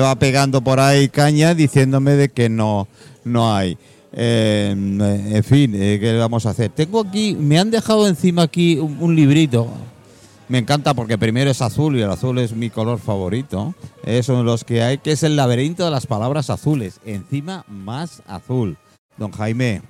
[0.00, 2.88] va pegando por ahí caña diciéndome de que no,
[3.24, 3.78] no hay.
[4.12, 6.70] Eh, en fin, eh, ¿qué vamos a hacer?
[6.70, 9.68] Tengo aquí, me han dejado encima aquí un, un librito.
[10.48, 13.72] Me encanta porque primero es azul y el azul es mi color favorito.
[14.04, 16.98] Es uno de los que hay, que es el laberinto de las palabras azules.
[17.06, 18.76] Encima más azul.
[19.16, 19.82] Don Jaime,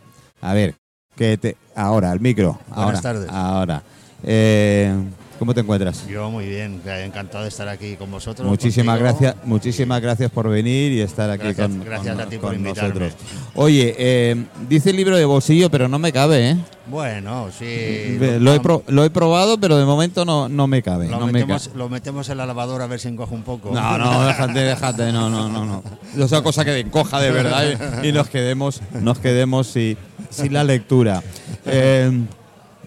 [0.43, 0.75] a ver,
[1.17, 2.59] que te, ahora, el micro.
[2.69, 3.31] Buenas ahora, tardes.
[3.31, 3.83] Ahora.
[4.23, 4.95] Eh,
[5.41, 6.07] ¿Cómo te encuentras?
[6.07, 8.47] Yo muy bien, encantado de estar aquí con vosotros.
[8.47, 9.19] Muchísimas contigo.
[9.21, 12.53] gracias, muchísimas gracias por venir y estar aquí Gracias- con, gracias con- a ti por
[12.53, 13.15] con nosotros.
[13.55, 16.57] Oye, eh, dice el libro de bolsillo, pero no me cabe, ¿eh?
[16.89, 18.19] Bueno, sí.
[18.39, 21.09] Lo he, pro- lo he probado, pero de momento no, no me cabe.
[21.09, 21.79] lo no, me metemos, cabe.
[21.79, 23.71] lo metemos en la lavadora a ver si encoge un poco.
[23.73, 25.83] no, no, déjate, déjate, no, no, no, no.
[26.17, 27.65] No sea cosa que encoja de verdad
[28.03, 29.97] y, y nos quedemos, nos quedemos sin,
[30.29, 31.23] sin la lectura.
[31.65, 32.11] Eh,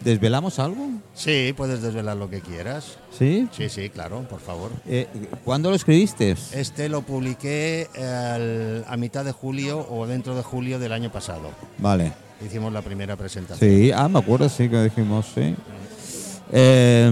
[0.04, 0.88] ¿Desvelamos algo?
[1.14, 2.98] Sí, puedes desvelar lo que quieras.
[3.18, 3.48] ¿Sí?
[3.56, 4.72] Sí, sí, claro, por favor.
[4.88, 5.08] Eh,
[5.46, 6.32] ¿Cuándo lo escribiste?
[6.54, 11.50] Este lo publiqué al- a mitad de julio o dentro de julio del año pasado.
[11.78, 12.12] Vale.
[12.46, 13.70] Hicimos la primera presentación.
[13.70, 15.56] Sí, ah, me acuerdo, sí, que dijimos, sí.
[16.52, 17.12] Eh,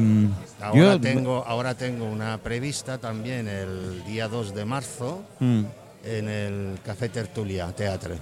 [0.60, 5.62] Ahora, yo- tengo, ahora tengo una prevista también el día 2 de marzo Mm,
[6.04, 8.16] en el Café Tertulia Teatre.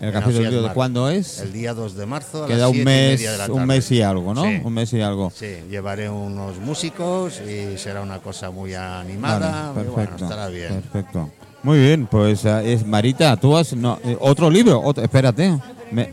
[0.00, 0.74] El café ¿de Mar.
[0.74, 1.40] cuándo es?
[1.40, 3.52] El día 2 de marzo a Queda las un y mes, media de la un
[3.54, 3.66] tarde.
[3.66, 4.44] mes y algo, ¿no?
[4.44, 4.60] Sí.
[4.62, 5.32] Un mes y algo.
[5.34, 9.72] Sí, llevaré unos músicos y será una cosa muy animada.
[9.74, 10.82] Vale, y bueno, estará bien.
[10.82, 11.30] Perfecto.
[11.62, 15.58] Muy bien, pues eh, es Marita, tú has no, eh, otro libro, otro- espérate.
[15.90, 16.10] Me-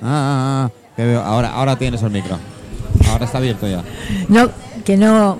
[0.00, 2.36] ah, ah, ah, que veo, ahora, ahora tienes el micro.
[3.08, 3.84] Ahora está abierto ya.
[4.28, 4.48] No,
[4.84, 5.38] que no,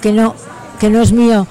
[0.00, 0.34] que no,
[0.80, 1.46] que no es mío.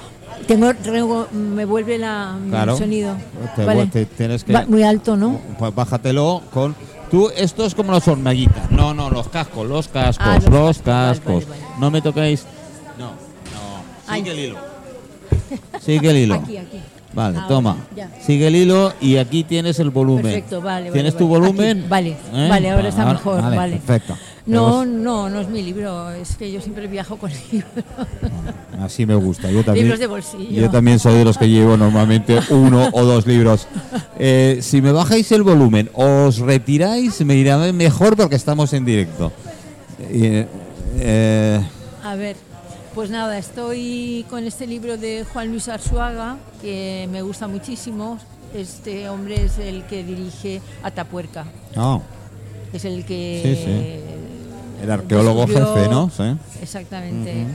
[0.50, 2.72] Tengo, tengo- me vuelve la, Claro.
[2.72, 3.14] el sonido.
[3.54, 3.86] Te- Vale.
[3.86, 5.38] te- tienes que Va muy alto, ¿no?
[5.60, 6.74] pues bájatelo con
[7.08, 8.68] tú esto es como las hormiguitas.
[8.68, 11.74] No, no, los cascos, los cascos, Ah, los, los cascos, vale, vale.
[11.80, 12.46] No me toquéis.
[12.98, 13.12] No, no.
[14.08, 14.22] Ay.
[14.22, 14.56] Sigue el hilo.
[15.80, 16.34] Sigue el hilo.
[16.34, 16.80] Aquí, aquí.
[17.12, 17.76] Vale, Ahora, toma.
[17.94, 18.08] ya.
[18.20, 20.22] Sigue el hilo y aquí tienes el volumen.
[20.22, 20.82] Perfecto, vale.
[20.82, 21.78] vale, ¿Tienes tu volumen?
[21.78, 22.48] Aquí, vale, ¿Eh?
[22.48, 23.76] vale, ahora está mejor, vale.
[23.84, 24.16] Perfecto.
[24.50, 27.72] No, no, no es mi libro, es que yo siempre viajo con libros.
[28.80, 29.50] Así me gusta.
[29.50, 30.50] Yo también, Libros de bolsillo.
[30.62, 33.68] Yo también soy de los que llevo normalmente uno o dos libros.
[34.18, 39.32] Eh, si me bajáis el volumen, os retiráis, me irá mejor porque estamos en directo.
[40.00, 40.46] Eh,
[40.98, 41.60] eh,
[42.02, 42.36] A ver,
[42.94, 48.18] pues nada, estoy con este libro de Juan Luis Arzuaga, que me gusta muchísimo.
[48.54, 51.44] Este hombre es el que dirige Atapuerca.
[51.76, 52.02] no,
[52.72, 53.42] Es el que.
[53.44, 54.19] Sí,
[54.82, 56.10] el arqueólogo descubrió- jefe, ¿no?
[56.10, 56.36] Sí.
[56.62, 57.46] Exactamente.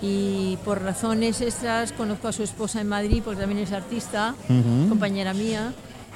[0.00, 4.34] Y por razones estas conozco a su esposa en Madrid, porque también es artista,
[4.88, 5.72] compañera mía.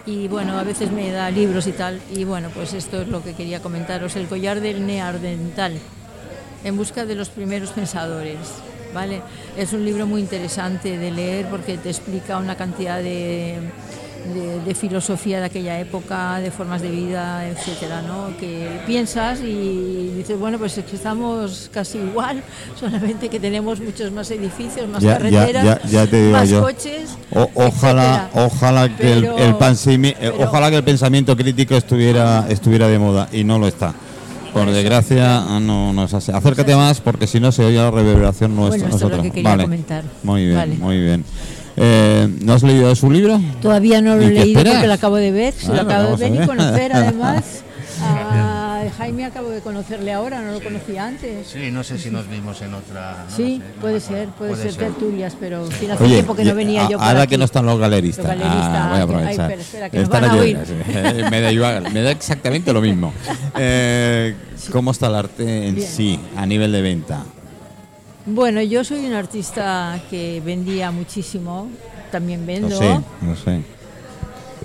[0.06, 2.00] Y bueno, a veces me da libros y tal.
[2.14, 5.78] Y bueno, pues esto es lo que quería comentaros: El collar del neardental,
[6.64, 8.38] en busca de los primeros pensadores.
[8.94, 9.20] ¿Vale?
[9.58, 13.58] Es un libro muy interesante de leer porque te explica una cantidad de,
[14.34, 18.36] de- de filosofía de aquella época, de formas de vida, etcétera, ¿no?
[18.38, 22.42] Que piensas y dices, bueno, pues es que estamos casi igual,
[22.80, 26.62] solamente que tenemos muchos más edificios, más Ya- carreteras, ya- ya más yo.
[26.62, 27.10] coches.
[27.32, 28.44] O- ojalá, etcétera.
[28.46, 32.88] ojalá que el, Pero- el pansimi- eh, pero- ojalá que el pensamiento crítico estuviera, estuviera
[32.88, 33.94] de moda y no lo está.
[34.52, 36.32] Por desgracia, ah, no, no es así.
[36.32, 38.78] Acércate más porque si no se oye la reverberación nuestra.
[38.88, 39.22] Bueno, esto es lo nosotros.
[39.26, 39.64] que quería Vale.
[39.64, 40.04] comentar.
[40.22, 40.74] Muy bien, Vale.
[40.76, 41.24] muy bien.
[41.76, 43.40] Eh, ¿No has leído su libro?
[43.60, 44.74] Todavía no lo ¿Y he leído esperas?
[44.74, 47.62] porque lo acabo de ver, se Ah, lo acabo de ver y conocer además.
[48.02, 51.46] A Jaime acabo de conocerle ahora, no lo conocía antes.
[51.48, 53.24] Sí, no sé si nos vimos en otra.
[53.28, 56.44] no Sí, lo sé, no puede ser, puede, ser, tertulias, pero hace Oye, tiempo que
[56.44, 57.30] no venía a- yo ahora aquí.
[57.30, 58.24] que no están los galeristas.
[58.26, 59.50] Los galeristas, Ah, voy a ay, aprovechar.
[59.50, 60.58] espera, espera, que nos Están van a allí, oír.
[60.66, 61.22] sí.
[61.30, 63.12] me, da igual, me da exactamente lo mismo.
[63.58, 64.34] Eh,
[64.70, 65.88] ¿Cómo está el arte en Bien.
[65.88, 67.24] sí, a nivel de venta?
[68.26, 71.68] Bueno, yo soy un artista que vendía muchísimo,
[72.10, 73.62] también vendo, sé, lo sé.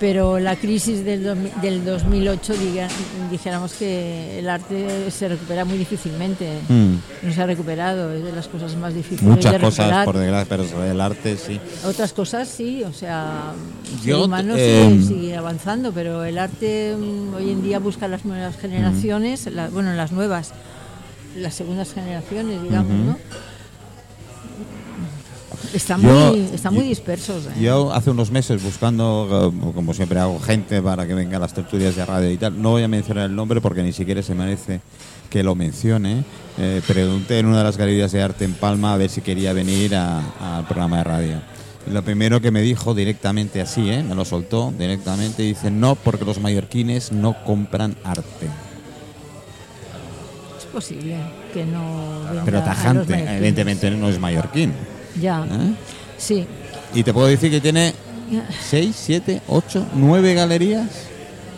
[0.00, 2.88] pero la crisis del, dos- del 2008, diga-
[3.30, 6.58] dijéramos que el arte se recupera muy difícilmente.
[6.68, 6.94] Mm.
[7.22, 10.04] No se ha recuperado, es de las cosas más difíciles Muchas de cosas, recuperar.
[10.06, 11.60] por desgracia, pero sobre el arte sí.
[11.86, 13.52] Otras cosas sí, o sea,
[14.04, 18.24] el humano eh, sigue, sigue avanzando, pero el arte mm, hoy en día busca las
[18.24, 20.50] nuevas generaciones, la- bueno, las nuevas,
[21.36, 22.90] las segundas generaciones, digamos.
[22.92, 23.18] ¿no?
[25.72, 27.46] Están, Yo- muy, están muy dispersos.
[27.46, 27.50] ¿eh?
[27.60, 31.54] Yo hace unos meses buscando, eh, como siempre hago, gente para que venga a las
[31.54, 34.34] tertulias de radio y tal, no voy a mencionar el nombre porque ni siquiera se
[34.34, 34.80] merece
[35.30, 36.24] que lo mencione.
[36.58, 39.54] Eh, pregunté en una de las galerías de arte en Palma a ver si quería
[39.54, 41.36] venir al programa de radio.
[41.90, 44.02] Lo primero que me dijo directamente así, ¿eh?
[44.04, 48.46] me lo soltó directamente, dice no porque los mallorquines no compran arte.
[50.58, 51.16] Es posible
[51.52, 54.72] que no Pero tajante, evidentemente no es mallorquín.
[55.20, 55.74] Ya, ¿eh?
[56.18, 56.46] sí.
[56.94, 57.94] Y te puedo decir que tiene
[58.68, 60.88] seis, siete, ocho, nueve galerías.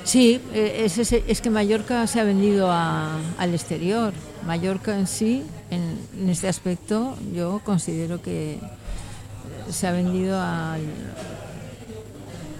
[0.04, 4.12] Sí, eh, es, es que Mallorca se ha vendido a- al exterior.
[4.46, 8.58] Mallorca en sí, en, en este aspecto, yo considero que
[9.70, 10.82] se ha vendido al...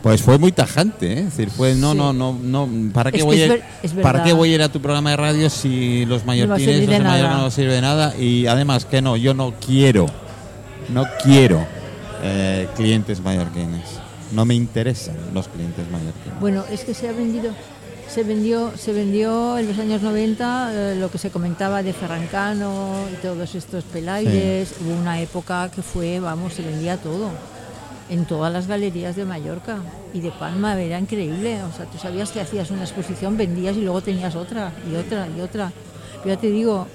[0.03, 1.19] Pues fue muy tajante, ¿eh?
[1.21, 1.99] es decir, fue no, Sí.
[1.99, 3.57] no, no, no, ¿para qué Es voy a,
[4.03, 6.91] para qué voy a ir a tu programa de radio si los mallorquines de los
[6.91, 7.43] de Mallorca nada.
[7.43, 10.05] no sirve de nada y además que no, yo no quiero,
[10.89, 11.65] no quiero
[12.23, 13.99] eh, clientes mallorquines,
[14.33, 16.41] no me interesan los clientes mallorquines.
[16.41, 17.53] Bueno, es que se ha vendido,
[18.09, 22.95] se vendió, se vendió en los años 90 eh, lo que se comentaba de Ferrancano
[23.13, 24.75] y todos estos pelaires.
[24.81, 27.31] Hubo una época que fue, vamos, se vendía todo.
[28.11, 29.79] En todas las galerías de Mallorca
[30.13, 31.63] y de Palma era increíble.
[31.65, 35.27] O sea, tú sabías que hacías una exposición, vendías y luego tenías otra y otra
[35.37, 35.73] y otra.
[36.25, 36.87] Ya te digo,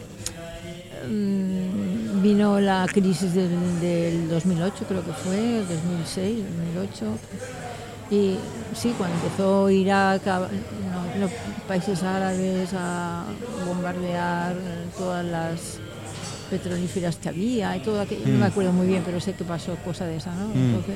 [1.09, 1.58] mm,
[2.21, 6.44] vino la crisis del, del 2008, creo que fue, 2006,
[6.74, 7.06] 2008.
[8.12, 8.38] Y
[8.74, 11.27] sí, cuando empezó Irak, no,
[11.68, 13.25] países árabes a
[13.68, 15.80] bombardear eh, todas las
[16.50, 19.75] petrolíferas que había y todo aquello, no me acuerdo muy bien, pero sé que pasó
[19.86, 20.51] cosa de esa, ¿no?
[20.54, 20.96] Entonces,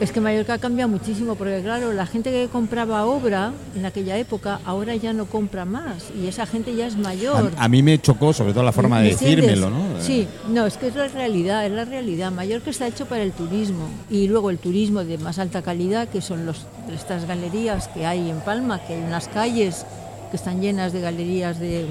[0.00, 4.18] es que Mallorca ha cambiado muchísimo, porque claro, la gente que compraba obra en aquella
[4.18, 7.52] época ahora ya no compra más y esa gente ya es mayor.
[7.56, 10.00] A, a mí me chocó sobre todo la forma de decírmelo, ¿no?
[10.00, 12.30] Sí, no, es que es la realidad, es la realidad.
[12.30, 16.20] Mallorca está hecho para el turismo y luego el turismo de más alta calidad, que
[16.20, 19.86] son los, estas galerías que hay en Palma, que hay unas calles
[20.30, 21.86] que están llenas de galerías de,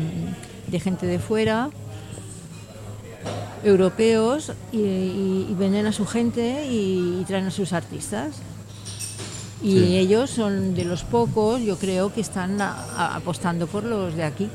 [0.68, 1.70] de gente de fuera,
[3.64, 8.36] europeos, y, y- y venden a su gente y, y traen a sus artistas.
[9.64, 9.98] Y Sí.
[9.98, 14.24] ellos son de los pocos, yo creo, que están a- a- apostando por los de
[14.24, 14.50] aquí.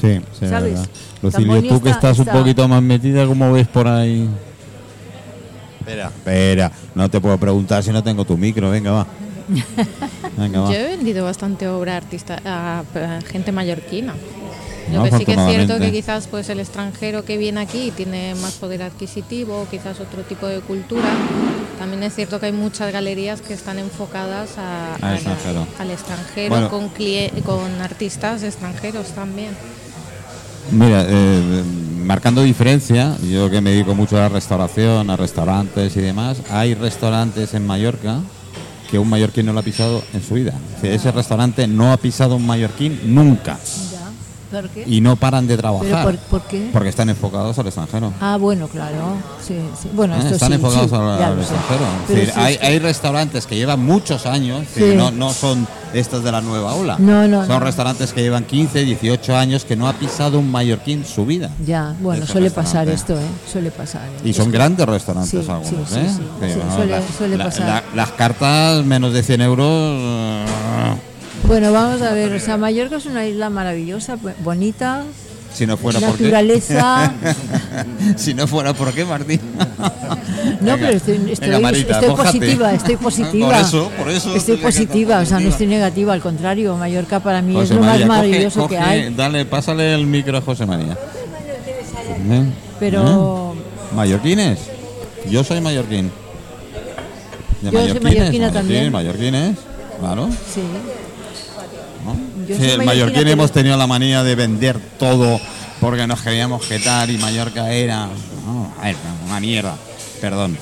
[0.00, 0.80] Sí, sí, ¿Sabes?
[1.22, 4.28] Lucilio, tú que está- estás un está- poquito más metida, ¿cómo ves por ahí?
[5.80, 9.06] Espera, espera, no te puedo preguntar si no tengo tu micro, venga, va.
[10.36, 10.68] Venga, va.
[10.72, 14.12] Yo he vendido bastante obra artista a, a gente mallorquina.
[14.92, 18.34] Lo que sí que es cierto que quizás pues el extranjero que viene aquí tiene
[18.36, 21.08] más poder adquisitivo, quizás otro tipo de cultura.
[21.78, 25.66] También es cierto que hay muchas galerías que están enfocadas a- Al a la- extranjero.
[25.78, 26.70] al extranjero, Bueno.
[26.70, 26.88] con,
[27.44, 29.50] con artistas extranjeros también.
[30.72, 31.62] Mira, eh,
[32.04, 36.74] marcando diferencia, yo que me dedico mucho a la restauración, a restaurantes y demás, hay
[36.74, 38.20] restaurantes en Mallorca
[38.90, 40.54] que un mallorquín no lo ha pisado en su vida.
[40.82, 43.58] Ese restaurante no ha pisado un mallorquín nunca
[43.92, 43.95] Ya.
[44.50, 44.84] ¿Por qué?
[44.86, 46.70] y no paran de ¿Pero trabajar por, por qué?
[46.72, 48.12] porque están enfocados al extranjero.
[48.20, 49.14] Ah, bueno, claro.
[49.46, 49.90] Sí, sí.
[49.92, 50.18] Bueno, ¿Eh?
[50.18, 51.84] esto Están sí, enfocados al, extranjero.
[52.02, 55.66] Es decir, hay, es que- hay restaurantes que llevan muchos años, decir, no, no son
[55.94, 56.96] estos de la nueva ola.
[56.98, 57.60] No, no, Son no.
[57.60, 61.50] restaurantes que llevan 15, 18 años que no ha pisado un mallorquín su vida.
[61.64, 63.22] Ya, bueno, suele pasar esto, ¿eh?
[63.50, 64.02] Suele pasar.
[64.06, 64.28] ¿eh?
[64.28, 66.06] Y son Es que- grandes restaurantes algunos, ¿eh?
[66.40, 67.66] Que, suele- la- suele la- pasar.
[67.66, 69.66] la- las cartas menos de 100 euros.
[69.70, 70.44] eh,
[71.44, 72.32] Bueno, vamos a ver.
[72.32, 75.04] O sea, Mallorca es una isla maravillosa, bu- bonita,
[75.54, 76.24] si no fuera por qué.
[76.24, 77.12] naturaleza.
[78.16, 79.40] si no fuera por qué, Martín.
[80.60, 82.38] No, Venga, pero estoy, estoy, venga, Marita, estoy mójate.
[82.38, 83.46] positiva, estoy positiva.
[83.48, 84.34] Por eso, por eso.
[84.34, 86.76] Estoy positiva, o sea, no estoy negativa, al contrario.
[86.76, 89.14] Mallorca para mí José es lo más coge- maravilloso que hay.
[89.14, 90.96] Dale, pásale el micro a José María.
[92.80, 93.94] Pero ¿Eh?
[93.94, 94.58] ¿Mallorquines?
[95.30, 96.10] Yo soy mallorquín.
[97.62, 98.92] ¿De Yo soy mallorquina Sí, también.
[98.92, 99.56] mallorquines,
[100.00, 100.28] claro.
[100.52, 100.60] sí.
[102.48, 105.40] El mallorquín pero- hemos tenido la manía de vender todo
[105.80, 108.06] porque nos queríamos jetar y Mallorca era
[108.46, 109.76] no, a ver, una mierda.
[110.20, 110.56] Perdón.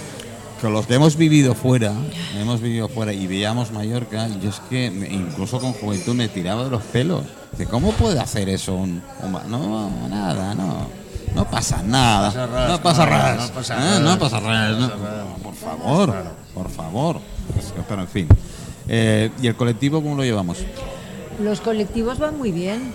[0.60, 1.92] Con los que hemos vivido fuera,
[2.40, 6.64] hemos vivido fuera y veíamos Mallorca, yo es que me- incluso con juventud me tiraba
[6.64, 7.22] de los pelos.
[7.52, 10.88] Dice, ¿cómo puede hacer eso un, un No, nada, no.
[11.34, 12.28] No pasa nada.
[12.68, 13.38] no pasa ras.
[13.48, 14.00] no pasa ras.
[14.00, 14.78] No pasa ras, no.
[14.80, 15.26] No pasa ras.
[15.42, 16.14] Por favor,
[16.54, 17.20] por favor.
[17.76, 18.28] Que, Pero en fin.
[18.88, 20.58] Eh, ¿Y el colectivo cómo lo llevamos?
[21.42, 22.92] Los colectivos van muy bien.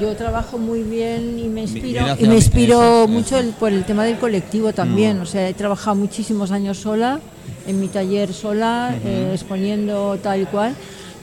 [0.00, 3.38] Yo trabajo muy bien y me inspiro, y me inspiro eso, mucho eso.
[3.48, 5.18] el- por el tema del colectivo también.
[5.18, 5.22] Mm.
[5.22, 7.20] O sea, he trabajado muchísimos años sola,
[7.66, 10.74] en mi taller sola, eh, exponiendo tal y cual,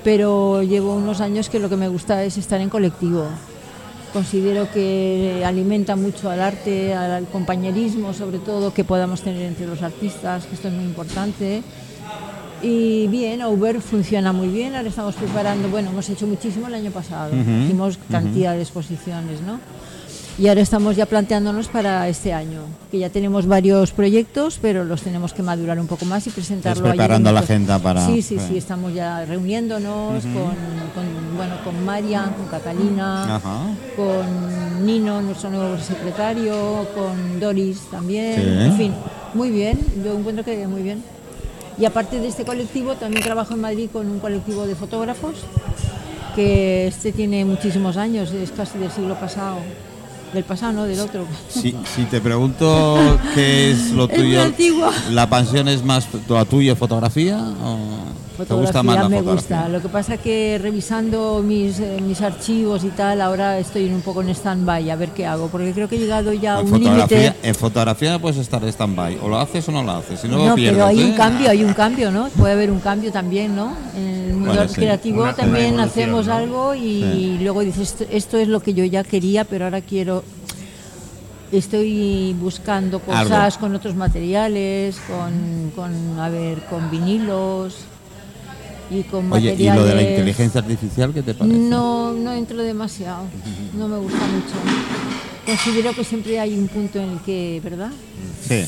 [0.03, 3.25] pero llevo unos años que lo que me gusta es estar en colectivo.
[4.13, 9.65] Considero que alimenta mucho al arte, al, al compañerismo, sobre todo, que podamos tener entre
[9.67, 11.61] los artistas, que esto es muy importante.
[12.61, 16.91] Y bien, Uber funciona muy bien, ahora estamos preparando, bueno, hemos hecho muchísimo el año
[16.91, 19.59] pasado, hicimos cantidad de exposiciones, ¿no?
[20.39, 22.61] Y ahora estamos ya planteándonos para este año,
[22.91, 26.83] que ya tenemos varios proyectos, pero los tenemos que madurar un poco más y presentarlo
[26.85, 28.45] Estás preparando la agenda para- Sí, sí, sí.
[28.49, 30.33] sí, estamos ya reuniéndonos con,
[30.93, 33.39] con, bueno, con Marian, con Catalina,
[33.95, 38.47] con Nino, nuestro nuevo secretario, con Doris también, Sí.
[38.65, 38.93] en fin,
[39.33, 41.03] muy bien, yo encuentro que muy bien.
[41.79, 45.35] Y aparte de este colectivo, también trabajo en Madrid con un colectivo de fotógrafos,
[46.35, 49.57] que este tiene muchísimos años, es casi del siglo pasado.
[50.33, 51.25] Del pasado, no, del otro.
[51.49, 52.97] Si, si te pregunto
[53.35, 54.91] qué es lo Es muy tuyo.
[55.11, 57.77] ¿la pasión es más la tuya fotografía o
[58.45, 59.57] te gusta más la me fotografía?
[59.57, 59.69] gusta.
[59.69, 64.21] Lo que pasa que revisando mis, eh, mis archivos y tal, ahora estoy un poco
[64.21, 66.79] en stand-by a ver qué hago, porque creo que he llegado ya a En un
[66.79, 66.91] límite.
[67.01, 70.27] fotografía, en fotografía no puedes estar stand-by, o lo haces o no lo haces, si
[70.27, 70.75] no, lo No, pierdes.
[70.75, 71.15] pero hay un ¿eh?
[71.15, 72.27] cambio, hay un cambio, ¿no?
[72.29, 73.73] Puede haber un cambio también, ¿no?
[73.95, 74.75] En el mundo Bueno, sí.
[74.75, 76.33] creativo también hacemos ¿no?
[76.33, 77.37] algo y Sí.
[77.41, 80.23] luego dices, esto, esto es lo que yo ya quería, pero ahora quiero...
[81.49, 83.59] Estoy buscando cosas Algo.
[83.61, 87.75] con otros materiales, con, con, a ver, con vinilos
[88.89, 91.57] y con Oye, ¿y lo de la inteligencia artificial qué te parece?
[91.57, 93.23] No, no entro demasiado,
[93.77, 94.55] no me gusta mucho.
[95.45, 97.91] Considero que siempre hay un punto en el que, ¿verdad?
[98.47, 98.63] Sí.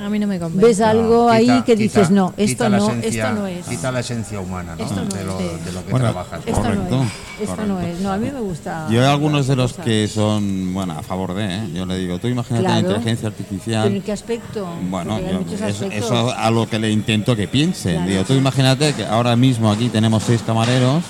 [0.00, 0.66] A mí no me convence.
[0.66, 3.66] Ves algo Quita- ahí que quita- dices, no, esto no, esencia- esto no es.
[3.66, 4.84] Quita la esencia humana, ¿no?
[4.84, 6.40] Esto no de, es, lo, de lo que Bueno, trabajas.
[6.46, 7.10] Esto Correcto, no es,
[7.48, 8.00] esto no es.
[8.00, 8.86] No, a mí me gusta.
[8.90, 11.68] Yo hay algunos de los que son, bueno, a favor de, ¿eh?
[11.74, 13.94] yo le digo, tú imagínate la inteligencia ¿Pero artificial.
[13.94, 14.66] en qué aspecto?
[14.90, 17.94] Bueno, yo- eso, a lo que le intento que piensen.
[17.96, 18.10] Claro.
[18.10, 21.02] Digo, tú imagínate que ahora mismo aquí tenemos seis camareros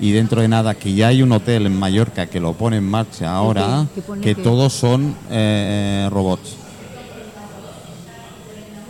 [0.00, 2.84] y dentro de nada que ya hay un hotel en Mallorca que lo pone en
[2.84, 4.00] marcha ahora, qué?
[4.00, 4.42] ¿Qué pone que qué?
[4.42, 6.56] todos son eh, robots.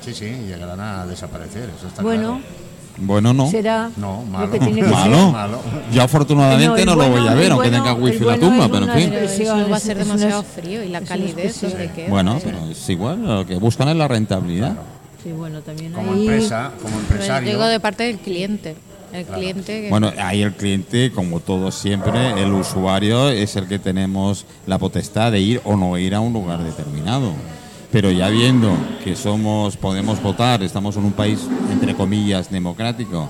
[0.05, 2.63] Sí, sí, llegarán a desaparecer, eso está Bueno, claro.
[2.99, 3.51] Bueno, no.
[3.51, 4.51] será No, lo malo.
[4.51, 5.17] que tiene que Malo.
[5.17, 5.33] ser.
[5.33, 5.61] Malo.
[5.93, 8.49] Yo afortunadamente no, lo bueno- voy a ver, aunque bueno- tenga wifi el la bueno
[8.49, 9.11] tumba, pero en fin.
[9.13, 12.11] Pero eso va a ser demasiado frío y la calidez donde queda.
[12.11, 14.75] Bueno, pero es igual, lo que buscan es la rentabilidad.
[15.23, 17.51] Sí, bueno, también Como ahí- empresa, como Pero empresario.
[17.51, 18.77] digo de parte del cliente.
[19.13, 23.79] El cliente que Bueno, ahí el cliente, como todo siempre, el usuario es el que
[23.79, 27.33] tenemos la potestad de ir o no ir a un lugar determinado.
[27.93, 28.71] Pero ya viendo
[29.05, 33.29] que somos, podemos votar, estamos en un país entre comillas democrático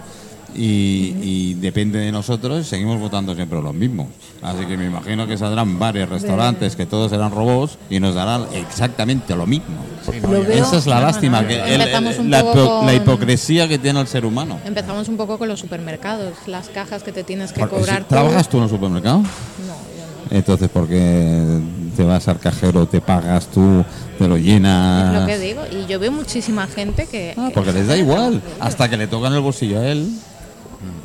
[0.55, 4.07] y, y depende de nosotros, seguimos votando siempre los mismos.
[4.41, 8.45] Así que me imagino que saldrán varios restaurantes que todos serán robots y nos darán
[8.55, 9.75] exactamente lo mismo.
[10.31, 14.07] Lo Esa es la no, lástima, no, que el- un la, hipocresía que tiene el
[14.07, 14.59] ser humano.
[14.65, 18.03] empezamos un poco con los supermercados, las cajas que te tienes que Porque cobrar.
[18.03, 18.09] si-.
[18.09, 19.19] ¿Trabajas tú en el supermercado?
[19.19, 19.29] No, yo
[20.31, 20.37] no.
[20.37, 21.61] Entonces, ¿por qué
[21.97, 23.85] te vas al cajero, te pagas tú,
[24.23, 25.21] te lo Es llenas?
[25.21, 25.63] lo que digo.
[25.71, 27.35] Y yo veo muchísima gente que.
[27.37, 30.09] Ah, que- porque les da igual, hasta que le tocan el bolsillo a él.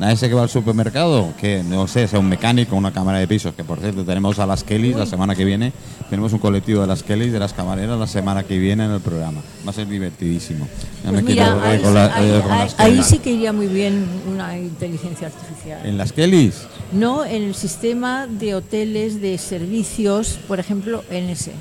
[0.00, 3.28] A ese que va al supermercado, que no sé, sea un mecánico, una cámara de
[3.28, 5.72] pisos, que por cierto tenemos a las Kellys la semana que viene,
[6.10, 9.00] tenemos un colectivo de las Kellys, de las camareras, la semana que viene en el
[9.00, 9.40] programa.
[9.64, 10.66] Va a ser divertidísimo.
[11.04, 13.06] Ya Pues me mira, quiero ahí, con la- ahí- con ahí- las ahí Kellys.
[13.06, 15.86] sí que iría muy bien una inteligencia artificial.
[15.86, 16.54] ¿En las Kellys?
[16.92, 21.52] No en el sistema de hoteles de servicios, por ejemplo, en ese.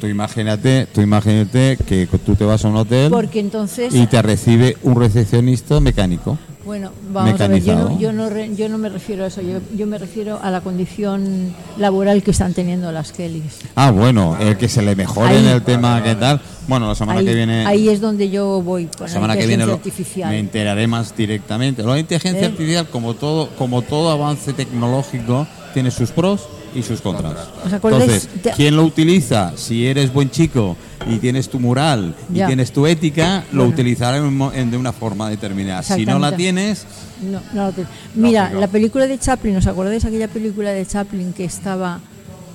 [0.00, 4.20] Tú imagínate, tú imagínate que tú te vas a un hotel Porque entonces, y te
[4.20, 6.36] recibe un recepcionista mecánico.
[6.64, 9.40] bueno, vamos a ver, yo no, yo, no re- yo no me refiero a eso,
[9.40, 13.60] yo, yo me refiero a la condición laboral que están teniendo las Kellys.
[13.76, 15.44] Ah, bueno, el que se le mejore Ahí.
[15.44, 16.40] en el tema qué tal.
[16.68, 19.36] Bueno, la semana Ahí, que viene ahí es donde yo voy con la la semana
[19.36, 20.30] que viene lo- artificial.
[20.30, 21.82] me enteraré más directamente.
[21.82, 22.46] La inteligencia Eh.
[22.46, 27.34] artificial, como todo, como todo avance tecnológico, tiene sus pros y sus contras.
[27.64, 28.02] ¿Os acordáis
[28.34, 29.52] Entonces, ¿quién lo utiliza?
[29.56, 30.76] Si eres buen chico
[31.08, 32.46] y tienes tu moral y Ya.
[32.46, 33.72] tienes tu ética, lo Bueno.
[33.74, 35.82] utilizará en de una forma determinada.
[35.82, 36.86] Si no la tienes,
[37.22, 37.88] No, no lo tengo.
[38.16, 38.60] Mira, Lógico.
[38.60, 42.00] la película de Chaplin, ¿os acordáis aquella película de Chaplin que estaba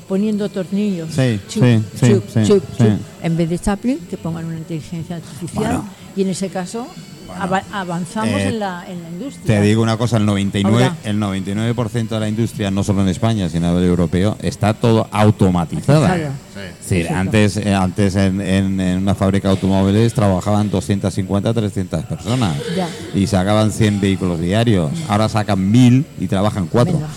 [0.07, 1.09] poniendo tornillos?
[1.13, 2.85] Sí, Chup, sí, sí, chup, sí, chup, sí.
[3.23, 5.63] En vez de Chaplin, que pongan una inteligencia artificial.
[5.63, 5.85] Bueno.
[6.15, 6.87] Y en ese caso,
[7.37, 9.45] ava- avanzamos Eh, en, la, en la industria.
[9.45, 10.95] Te digo una cosa, el 99%, Ahora.
[11.03, 11.73] el 99
[12.09, 16.15] de la industria, no solo en España, sino a nivel europeo, está todo automatizada.
[16.85, 16.95] Sí.
[16.97, 17.19] Exacto.
[17.19, 22.87] antes, eh, antes en, en- en una fábrica de automóviles trabajaban 250, 300 personas Ya.
[23.13, 24.91] y sacaban 100 vehículos diarios.
[25.07, 26.93] Ahora sacan 1000 y trabajan 4.
[26.95, 27.07] Venga.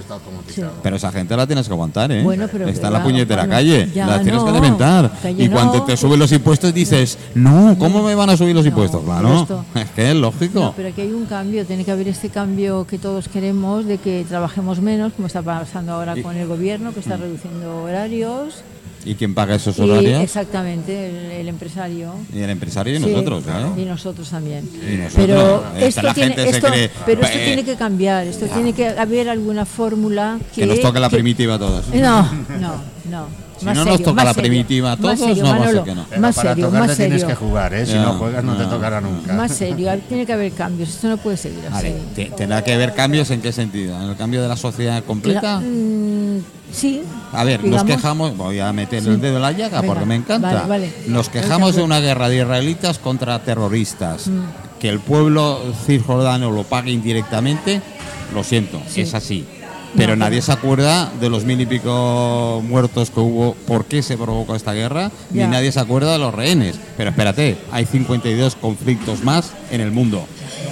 [0.00, 0.72] Está automatizado.
[0.82, 2.22] Pero esa gente la tienes que aguantar, ¿eh?
[2.22, 3.86] Bueno, pero Está en la puñetera bueno, calle.
[3.94, 5.10] la tienes no, que alimentar.
[5.38, 8.64] Y cuando no, te suben los impuestos dices, no, ¿cómo me van a subir los
[8.64, 9.02] No, impuestos?
[9.04, 10.60] pero Claro, es que es lógico.
[10.60, 13.98] No, pero aquí hay un cambio, tiene que haber este cambio que todos queremos de
[13.98, 17.20] que trabajemos menos, como está pasando ahora Y- con el gobierno, que está Mm.
[17.20, 18.62] reduciendo horarios.
[19.04, 20.20] ¿Y quién paga esos Y horarios?
[20.22, 22.14] exactamente, el, el empresario.
[22.32, 23.80] Y el empresario y Sí, nosotros, ¿eh?
[23.80, 24.68] Y nosotros también.
[24.74, 25.26] Y nosotros.
[25.26, 28.46] Pero esto, la tiene, gente se esto- cree, pero esto eh, tiene que cambiar, esto
[28.46, 30.60] tiene que haber alguna fórmula que...
[30.62, 31.88] Que nos toque la que- primitiva a todos.
[31.88, 32.22] No,
[32.60, 32.74] no,
[33.10, 33.51] No.
[33.62, 35.66] Si más no nos toca la serio, primitiva a todos, serio, no va a ser
[35.66, 36.06] Manolo, que no.
[36.08, 37.26] Pero Más para serio, más tienes serio.
[37.28, 37.86] que jugar, ¿eh?
[37.86, 39.32] Si no juegas no te tocará nunca.
[39.34, 40.88] Más serio, tiene que haber cambios.
[40.90, 41.72] Esto no puede seguir así.
[41.72, 43.96] Vale, te- ¿tendrá que haber cambios en qué sentido?
[44.02, 45.40] ¿En el cambio de la sociedad completa?
[45.54, 46.42] La- mm,
[46.72, 47.02] sí.
[47.32, 47.86] A ver, digamos.
[47.86, 49.08] nos quejamos, voy a meter Sí.
[49.08, 50.48] el dedo en la llaga Venga, porque me encanta.
[50.54, 50.92] vale, vale.
[51.06, 54.26] Nos quejamos de una guerra de israelitas contra terroristas.
[54.28, 54.40] Mm.
[54.80, 57.80] Que el pueblo cisjordano lo pague indirectamente,
[58.34, 59.02] lo siento, Sí.
[59.02, 59.46] es así.
[59.96, 63.84] Pero No, nadie pero- se acuerda de los mil y pico muertos que hubo, por
[63.84, 65.44] qué se provocó esta guerra, Ya.
[65.46, 66.76] ni nadie se acuerda de los rehenes.
[66.96, 70.26] Pero espérate, hay 52 conflictos más en el mundo.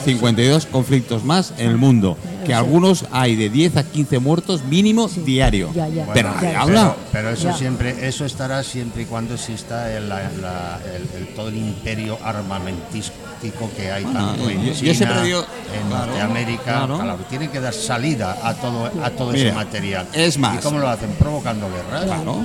[0.05, 2.17] 52 conflictos más en el mundo.
[2.47, 5.71] Que algunos hay de 10 a 15 muertos mínimo diario.
[5.75, 6.07] Ya, ya.
[6.15, 6.61] Pero Bueno, nadie ya.
[6.63, 6.83] habla.
[6.97, 7.57] Pero, pero eso Ya.
[7.57, 12.19] siempre, eso estará siempre y cuando exista el, la- la- el- el- todo el imperio
[12.25, 15.45] armamentístico que hay tanto en yo- yo China, siempre digo-
[15.75, 16.99] en claro, Norteamérica, claro.
[16.99, 20.07] claro, tienen que dar salida a todo, a todo Mira, ese material.
[20.13, 20.57] es más.
[20.57, 21.11] ¿Y cómo lo hacen?
[21.19, 22.05] Provocando guerras.
[22.05, 22.37] Claro,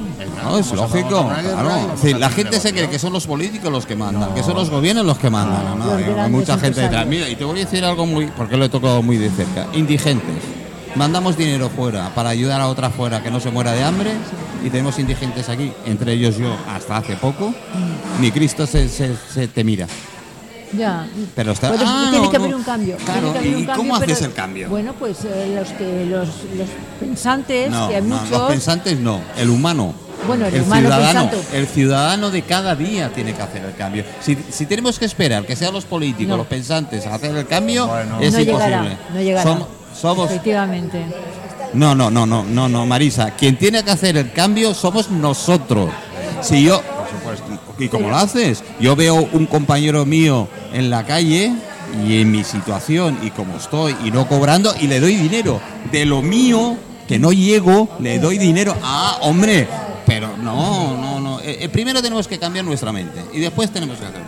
[0.44, 1.30] no, es lógico.
[1.30, 2.20] claro.
[2.20, 5.06] la gente se cree que son los políticos los que mandan, que son los gobiernos
[5.06, 5.78] los que mandan.
[5.78, 7.06] No, no, Los hay mucha gente detrás.
[7.06, 9.68] Mira, y te voy a decir algo muy, porque lo he tocado muy de cerca.
[9.74, 10.36] Indigentes.
[10.96, 14.12] Mandamos dinero fuera para ayudar a otra fuera que no se muera de hambre
[14.64, 17.54] y tenemos indigentes aquí, entre ellos yo hasta hace poco.
[18.22, 19.88] Ni Cristo se, se- se te mira.
[20.74, 21.08] Ya.
[21.36, 22.58] Pero está- Por eso ah, tiene no, que haber no.
[22.58, 22.98] un cambio.
[22.98, 24.70] Claro, tiene que haber ¿y un cambio, cómo haces pero- el cambio?
[24.70, 26.68] Bueno, pues eh, los, que, los, los
[27.00, 28.30] pensantes, No, que hay no, muchos.
[28.32, 29.94] los pensantes no, el humano.
[30.28, 31.58] Bueno, el humano ciudadano, pensante.
[31.58, 34.04] el ciudadano de cada día tiene que hacer el cambio.
[34.22, 36.38] Si, si tenemos que esperar que sean los políticos, No.
[36.38, 38.20] los pensantes a hacer el cambio, Bueno.
[38.20, 38.54] es no imposible.
[38.54, 39.52] llegará, no llegará.
[39.52, 39.66] Som-
[40.00, 41.06] somos Efectivamente.
[41.74, 43.32] no, no, no, no, no, no, Marisa.
[43.32, 45.90] Quien tiene que hacer el cambio somos nosotros.
[46.42, 46.82] Si yo,
[47.80, 48.64] ¿y cómo lo haces?
[48.80, 51.52] Yo veo un compañero mío en la calle
[52.06, 56.06] y en mi situación y como estoy y no cobrando y le doy dinero de
[56.06, 56.76] lo mío
[57.08, 58.76] que no llego, le doy dinero.
[58.84, 59.68] Ah, hombre,
[60.06, 61.40] pero no, no, no.
[61.42, 64.22] Eh, eh, primero tenemos que cambiar nuestra mente y después tenemos que hacer.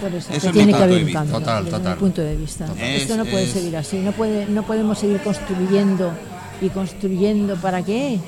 [0.00, 1.38] Por eso, Eso que tiene que haber un cambio.
[1.38, 1.94] Total, desde total.
[1.94, 2.66] mi punto de vista.
[2.80, 3.98] Es- Esto no puede es- seguir así.
[3.98, 6.10] No, puede, no podemos seguir construyendo
[6.60, 7.54] y construyendo.
[7.56, 8.18] ¿Para qué?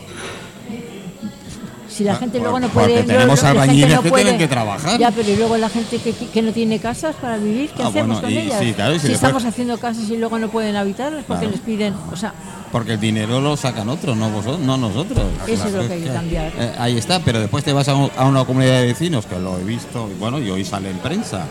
[1.94, 3.02] Si la gente luego no porque puede.
[3.04, 4.98] tenemos albañiles no que puede- tienen que trabajar.
[4.98, 7.88] Ya, pero y luego la gente que, que no tiene casas para vivir, ¿qué Ah,
[7.88, 8.58] hacemos bueno, con y- ellas?
[8.60, 11.52] sí, claro, y si estamos haciendo casas y luego no pueden habitarlas porque Claro.
[11.56, 11.94] les piden.
[12.12, 12.32] O sea,
[12.72, 15.24] Porque el dinero lo sacan otros, no vosotros, no nosotros.
[15.46, 16.52] Eso es lo que hay que cambiar.
[16.58, 19.38] Eh, ahí está, pero después te vas a, un- a una comunidad de vecinos, que
[19.38, 21.46] lo he visto, y bueno, y hoy sale en prensa.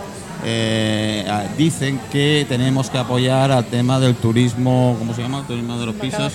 [0.45, 5.39] eh, ah, dicen que tenemos que apoyar al tema del turismo, ¿cómo se llama?
[5.39, 6.33] El turismo de los pisos.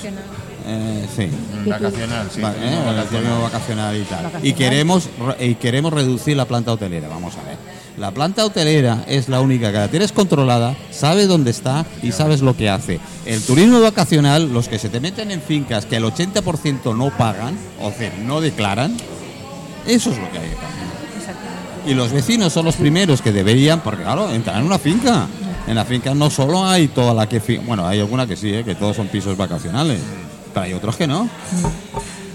[0.71, 1.29] Eh, sí.
[1.69, 2.41] Vacacional, sí.
[2.43, 3.09] Va- turismo eh, el vacacional.
[3.09, 4.19] turismo vacacional y tal.
[4.25, 4.47] Vacacional.
[4.47, 7.57] Y queremos, re- y queremos reducir la planta hotelera, vamos a ver.
[7.97, 12.43] La planta hotelera es la única que la tienes controlada, sabes dónde está y sabes
[12.43, 13.01] lo que hace.
[13.27, 17.57] El turismo vacacional, los que se te meten en fincas que el 80% no pagan,
[17.81, 18.95] o sea, no declaran,
[19.87, 20.89] eso es lo que hay que cambiar.
[21.87, 25.27] Y los vecinos son los primeros que deberían, porque claro, entrar en una finca.
[25.67, 27.41] En la finca no solo hay toda la que...
[27.67, 28.65] Bueno, hay alguna que sí, ¿eh?
[28.65, 30.01] que todos son pisos vacacionales,
[30.59, 31.29] pero hay otros que no.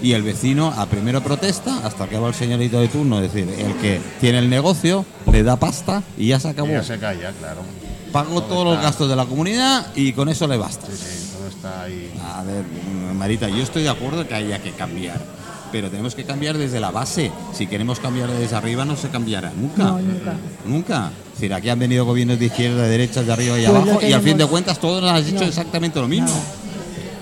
[0.02, 3.48] Y el vecino a primero protesta hasta que va el señorito de turno, es decir,
[3.58, 6.68] el que tiene el negocio, le da pasta y ya se Y acabó.
[6.68, 7.60] ya se calla, claro.
[8.12, 10.86] Pago todos los gastos de la comunidad y con eso le basta.
[10.86, 12.10] Sí, sí, todo está ahí.
[12.34, 12.64] A ver,
[13.14, 15.20] Marita, yo estoy de acuerdo que haya que cambiar,
[15.72, 17.32] pero tenemos que cambiar desde la base.
[17.54, 19.82] Si queremos cambiar desde arriba, no se cambiará nunca.
[19.84, 20.34] no, nunca.
[20.66, 21.10] Nunca.
[21.28, 24.00] Es decir, aquí han venido gobiernos de izquierda, de derecha, de arriba y Pues abajo,
[24.06, 25.42] y al fin de cuentas todos han hecho No.
[25.42, 26.28] exactamente lo mismo.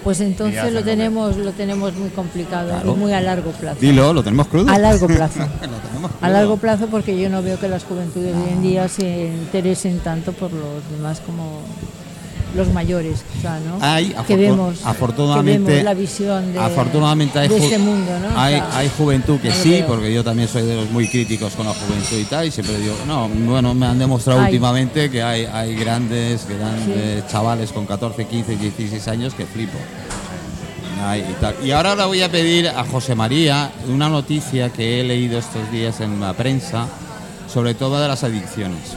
[0.05, 2.93] Pues entonces lo tenemos, lo tenemos muy complicado Claro.
[2.93, 3.79] y muy a largo plazo.
[3.81, 4.71] Dilo, lo tenemos crudo.
[4.71, 5.41] A largo plazo.
[6.21, 9.99] A largo plazo porque yo no veo que las juventudes hoy en día se interesen
[10.01, 11.61] tanto por los demás como
[12.55, 13.79] los mayores, sea, ¿no?
[13.81, 18.29] Hay, que vemos, afortunadamente, que vemos la visión de, afortunadamente hay, de este mundo, ¿no?
[18.35, 21.09] O hay, sea, hay juventud que no sí, porque yo también soy de los muy
[21.09, 24.47] críticos con la juventud y tal, y siempre digo, no, bueno, me han demostrado Hay.
[24.47, 29.79] últimamente que hay, hay grandes, grandes chavales con 14, 15, 16 años que flipo.
[31.03, 31.57] Y, tal.
[31.65, 35.69] y ahora le voy a pedir a José María una noticia que he leído estos
[35.73, 36.87] días en la prensa,
[37.53, 38.95] sobre todo de las adicciones.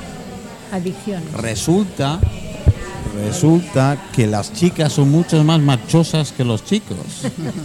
[0.71, 1.33] adicciones.
[1.33, 2.19] Resulta,
[3.13, 6.97] resulta que las chicas son mucho más marchosas que los chicos.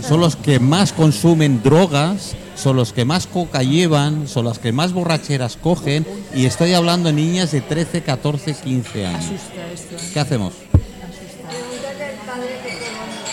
[0.06, 4.72] Son los que más consumen drogas, son los que más coca llevan, son las que
[4.72, 6.06] más borracheras cogen.
[6.34, 9.24] Y estoy hablando de niñas de 13, 14, 15 años.
[9.30, 10.10] ¿eh?
[10.12, 10.52] ¿Qué hacemos?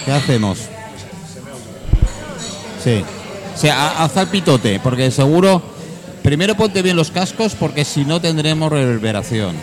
[0.05, 0.59] ¿Qué hacemos?
[2.83, 3.03] Sí.
[3.53, 5.61] O sea, el pitote, porque seguro.
[6.23, 9.55] Primero ponte bien los cascos, porque si no tendremos reverberación.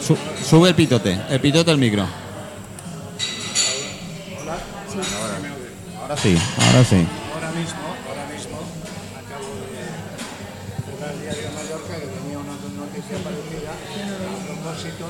[0.00, 2.04] Sube el pitote, el pitote al micro.
[4.40, 4.56] Hola.
[4.90, 4.98] Sí.
[5.14, 5.36] Ahora,
[6.00, 7.06] ahora sí, ahora sí.
[7.34, 8.58] Ahora mismo, ahora mismo,
[9.20, 15.06] acabo de ver el diario de Mallorca que tenía una noticia parecida a propósito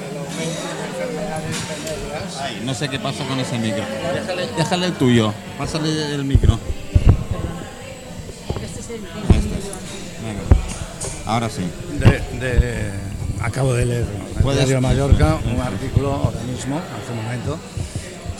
[0.00, 2.30] del aumento de enfermedades venéreas.
[2.40, 3.84] Ay, no sé qué pasa con ese micro.
[4.56, 6.58] Déjale, el tuyo, pásale el micro.
[8.62, 9.02] Este es el
[10.22, 10.42] Venga.
[11.26, 11.62] Ahora sí.
[11.98, 12.38] de...
[12.40, 17.58] de acabo de leer en Puedes- Diario Mallorca un artículo ahora mismo, hace un momento,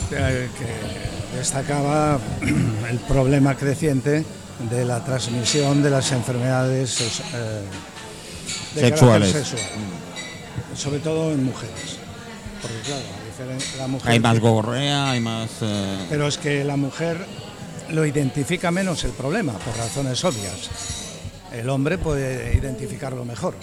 [0.09, 0.15] que,
[0.57, 2.19] que destacaba
[2.89, 4.23] el problema creciente
[4.69, 7.01] de la transmisión de las enfermedades
[7.33, 7.61] eh,
[8.75, 9.31] de Sexuales.
[9.31, 9.61] sexual,
[10.75, 11.97] sobre todo en mujeres.
[12.61, 13.01] Porque claro,
[13.77, 15.49] la mujer Hay más gorrea, hay más...
[15.61, 17.17] eh, pero es que la mujer
[17.89, 20.69] lo identifica menos el problema, por razones obvias.
[21.51, 23.55] El hombre puede identificarlo mejor.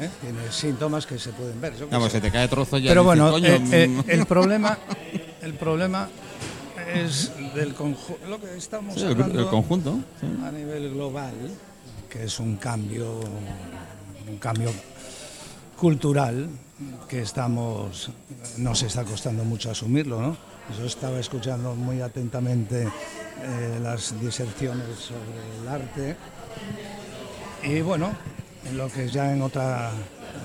[0.00, 0.10] ¿Eh?
[0.20, 1.76] Tiene síntomas que se pueden ver.
[1.76, 2.18] yo Vamos, sé.
[2.18, 2.90] se te cae trozo ya.
[2.90, 4.04] Pero bueno, "Coño, eh, eh, mm".
[4.08, 4.78] el problema,
[5.42, 6.08] el problema
[6.94, 9.16] es del conjunto, lo que estamos Sí, el,
[9.48, 9.98] conjunto.
[10.20, 10.26] sí.
[10.44, 11.34] a nivel global,
[12.08, 13.20] que es un cambio,
[14.28, 14.70] un cambio
[15.76, 16.48] cultural
[17.08, 18.10] que estamos,
[18.56, 20.36] nos está costando mucho asumirlo, ¿no?
[20.78, 26.16] Yo estaba escuchando muy atentamente eh, las diserciones sobre el arte
[27.62, 28.10] y bueno,
[28.74, 29.90] lo que ya en otra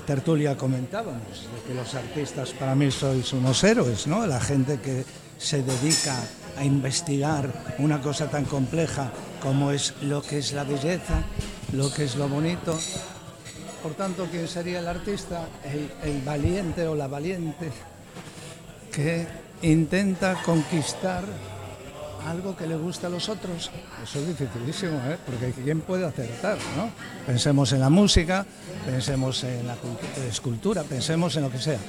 [0.06, 4.26] tertulia comentábamos, de que los artistas para mí sois unos héroes, ¿no?
[4.26, 5.06] La gente que
[5.38, 6.16] se dedica
[6.58, 11.24] a investigar una cosa tan compleja como es lo que es la belleza,
[11.74, 12.78] lo que es lo bonito.
[13.82, 15.48] Por tanto, ¿quién sería el artista?
[16.04, 17.72] El valiente o la valiente
[18.92, 19.28] que
[19.62, 21.24] intenta conquistar
[22.28, 23.70] algo que le gusta a los otros.
[24.04, 25.18] Eso es dificilísimo, ¿eh?
[25.26, 26.58] porque ¿quién puede acertar?
[26.78, 26.90] ¿no?
[27.26, 28.46] Pensemos en la música,
[28.86, 31.80] pensemos en la cultu- escultura, pensemos en lo que sea.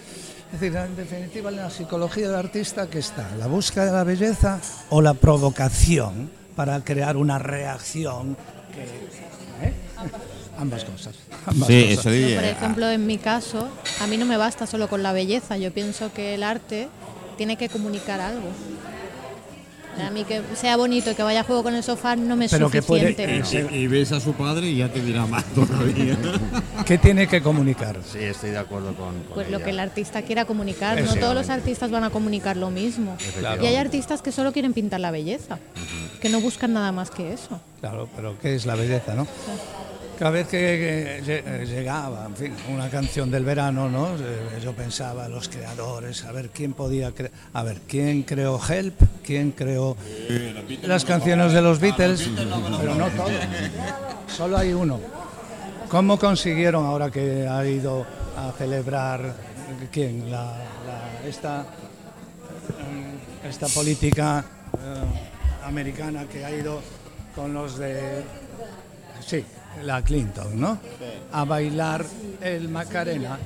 [0.53, 3.29] Es decir, en definitiva, en la psicología del artista, ¿qué está?
[3.39, 8.37] ¿La búsqueda de la belleza o la provocación para crear una reacción?
[8.73, 8.83] Que,
[9.67, 9.73] ¿eh?
[10.57, 11.15] Ambas cosas.
[11.47, 11.99] ambas Sí, cosas.
[11.99, 12.37] eso Yo, diría.
[12.37, 13.69] por ejemplo, en mi caso,
[14.01, 15.57] a mí no me basta solo con la belleza.
[15.57, 16.89] Yo pienso que el arte
[17.37, 18.49] tiene que comunicar algo.
[20.01, 22.47] A mí que sea bonito y que vaya a juego con el sofá no me
[22.47, 23.73] es Pero que puede- suficiente.
[23.73, 26.17] Y, y ves a su padre y ya te dirá más todavía.
[26.87, 27.99] ¿Qué tiene que comunicar?
[28.05, 31.01] Sí, estoy de acuerdo con, con Pues lo que el artista quiera comunicar.
[31.03, 33.17] No todos los artistas van a comunicar lo mismo.
[33.63, 35.59] Y hay artistas que solo quieren pintar la belleza,
[36.21, 37.61] que no buscan nada más que eso.
[37.81, 39.27] Claro, pero ¿qué es la belleza, no?
[40.19, 44.15] Cada vez que, lle- llegaba, en fin, una canción del verano, ¿no?
[44.17, 47.13] Eh, Yo pensaba, los creadores, a ver quién podía
[47.53, 49.01] a ver, ¿quién creó Help?
[49.25, 49.97] ¿Quién creó
[50.83, 52.29] las canciones de los Beatles?
[52.79, 53.29] Pero no todo,
[54.29, 55.01] solo hay uno.
[55.89, 59.35] ¿Cómo consiguieron ahora que ha ido a celebrar,
[59.93, 60.31] quién?
[60.31, 60.55] La,
[61.27, 61.63] esta,
[63.43, 66.81] mm, esta política eh, americana que ha ido
[67.35, 68.23] con los de
[69.27, 69.45] Sí,
[69.83, 70.79] la Clinton, ¿no?
[71.33, 72.05] A bailar
[72.41, 73.39] el Macarena.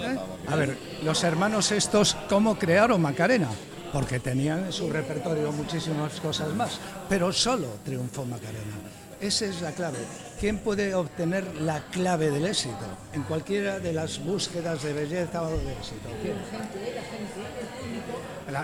[0.00, 0.16] ¿Eh?
[0.48, 3.48] A ver, los hermanos estos, ¿cómo crearon Macarena?
[3.92, 8.76] Porque tenían en su repertorio muchísimas cosas más, pero solo triunfó Macarena.
[9.20, 9.98] Esa es la clave.
[10.38, 12.76] ¿Quién puede obtener la clave del éxito
[13.12, 16.08] en cualquiera de las búsquedas de belleza o de éxito?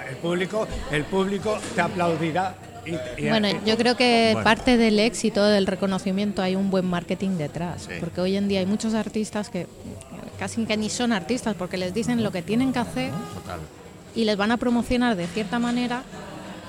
[0.09, 2.55] El público, el público te aplaudirá.
[2.87, 4.45] Y- y- Bueno, y- yo creo que Bueno.
[4.45, 7.83] parte del éxito, del reconocimiento, hay un buen marketing detrás.
[7.89, 7.95] Sí.
[8.01, 9.67] Porque hoy en día hay muchos artistas que
[10.39, 13.61] casi que ni son artistas porque les dicen lo que tienen que hacer Total.
[14.17, 16.03] y les van a promocionar de cierta manera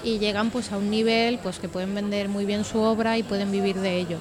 [0.04, 3.24] y llegan pues a un nivel pues que pueden vender muy bien su obra y
[3.24, 4.20] pueden vivir de ello.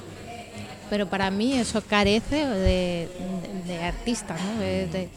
[0.89, 4.59] Pero para mí eso carece de, de- de artista, ¿no?
[4.61, 5.09] De-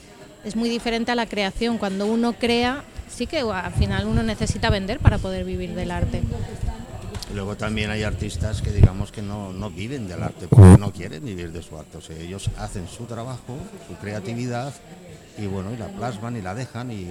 [0.45, 1.79] es muy diferente a la creación.
[1.79, 6.23] Cuando uno crea, sí que al final uno necesita vender para poder vivir del arte.
[7.35, 11.25] Luego también hay artistas que digamos que no, no viven del arte porque no quieren
[11.25, 11.99] vivir de su arte.
[11.99, 14.73] O sea, ellos hacen su trabajo, su creatividad
[15.37, 17.05] y bueno, y la plasman y la dejan y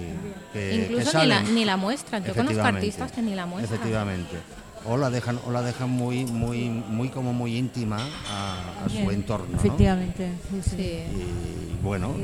[0.52, 1.54] que, que Incluso ni la, salen.
[1.54, 2.24] ni la muestran.
[2.24, 3.74] Yo conozco artistas que ni la muestran.
[3.78, 4.36] Efectivamente.
[4.84, 7.98] O la dejan, o la dejan muy, muy, muy como muy íntima
[8.30, 9.46] a, a su entorno.
[9.52, 9.56] ¿no?
[9.58, 10.32] Efectivamente.
[10.50, 10.76] sí, sí.
[10.76, 10.82] Sí.
[10.82, 12.14] Y bueno,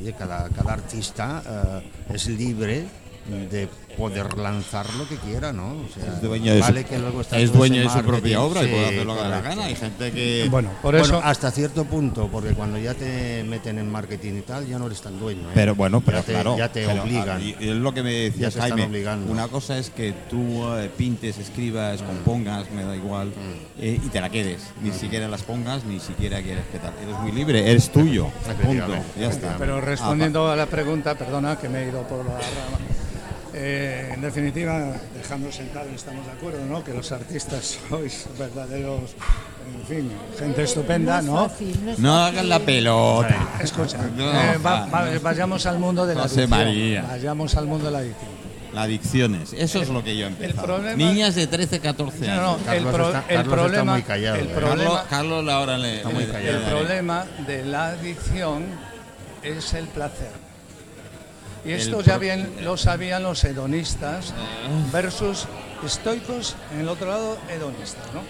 [0.00, 2.84] oye, cada, cada artista eh, es libre
[3.30, 5.70] de poder lanzar lo que quiera, ¿no?
[5.72, 8.00] O sea, Es dueño de vale su, que luego está es todo dueño ese de
[8.00, 9.56] su propia obra y puede hacer lo que le da la correcto.
[9.56, 9.64] gana.
[9.68, 10.48] Hay gente que.
[10.50, 11.20] Bueno, por Bueno, eso...
[11.24, 15.00] hasta cierto punto, porque cuando ya te meten en marketing y tal, ya no eres
[15.02, 15.48] tan dueño.
[15.48, 15.52] ¿eh?
[15.54, 16.56] Pero bueno, pero ya te, claro.
[16.56, 17.42] ya te pero, obligan.
[17.42, 18.84] Y, es lo que me Ya decía te están Jaime.
[18.86, 19.30] obligando.
[19.32, 21.40] Una cosa es que tú eh, pintes, Mm.
[21.42, 23.32] escribas, compongas, me da igual,
[23.78, 24.62] eh, y te la quedes.
[24.82, 26.92] Ni siquiera las pongas, ni siquiera quieres que tal.
[27.02, 28.28] Eres muy libre, eres tuyo.
[28.62, 28.94] Punto.
[29.18, 29.56] Ya está.
[29.58, 32.78] Pero Ah, respondiendo a la pregunta, perdona que me he ido por la rama.
[33.52, 36.84] Eh, en definitiva, dejando sentado, estamos de acuerdo, ¿no?
[36.84, 39.10] Que los artistas sois verdaderos
[39.80, 41.46] en fin, gente estupenda, No ¿no?
[41.46, 43.36] es fácil, no es No hagan la pelota.
[43.60, 44.92] Escucha, No, eh, va- no.
[44.92, 46.50] va- vayamos al mundo de la José adicción.
[46.60, 47.02] María.
[47.08, 48.30] Vayamos al mundo de la adicción.
[48.72, 50.64] Las adicciones, eso es lo que yo he empezado.
[50.66, 52.42] problema- Niñas de 13, 14 No, años.
[52.42, 54.50] no, el, Carlos pro- está- el Carlos está problema, muy callado, el ¿eh?
[54.54, 56.56] Carlos, problema, Carlos ahora le, Está muy callado.
[56.58, 58.64] el problema de la adicción
[59.42, 60.49] es el placer.
[61.64, 64.32] Y esto ya bien lo sabían los hedonistas
[64.92, 65.46] versus
[65.84, 68.06] estoicos, en el otro lado hedonistas.
[68.14, 68.22] ¿no?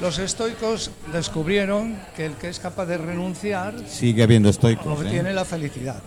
[0.00, 4.86] Los estoicos descubrieron que el que es capaz de renunciar Sigue habiendo estoicos.
[4.86, 5.06] ¿eh?
[5.06, 6.02] obtiene la felicidad.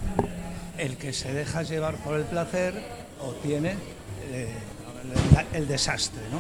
[0.78, 2.74] El que se deja llevar por el placer
[3.22, 3.76] obtiene
[4.32, 4.50] eh,
[5.54, 6.22] el desastre.
[6.32, 6.40] ¿no?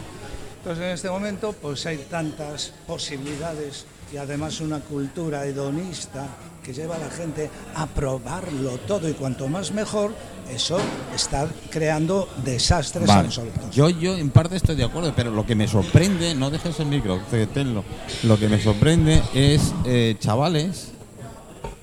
[0.58, 6.28] Entonces en este momento pues hay tantas posibilidades y además una cultura hedonista
[6.66, 10.16] que lleva a la gente a probarlo todo y cuanto más mejor,
[10.52, 10.80] eso
[11.14, 13.28] está creando desastres Vale.
[13.28, 13.70] absolutos.
[13.72, 16.88] Yo, yo en parte estoy de acuerdo, pero lo que me sorprende, no dejes el
[16.88, 17.22] micro,
[17.54, 17.84] tenlo.
[18.24, 20.92] Lo que me sorprende es eh, chavales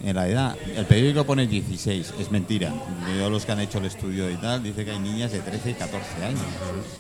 [0.02, 0.56] en la edad.
[0.74, 2.72] El periódico pone 16, es mentira.
[3.16, 5.70] Yo los que han hecho el estudio y tal, dice que hay niñas de 13
[5.70, 6.42] y 14 años.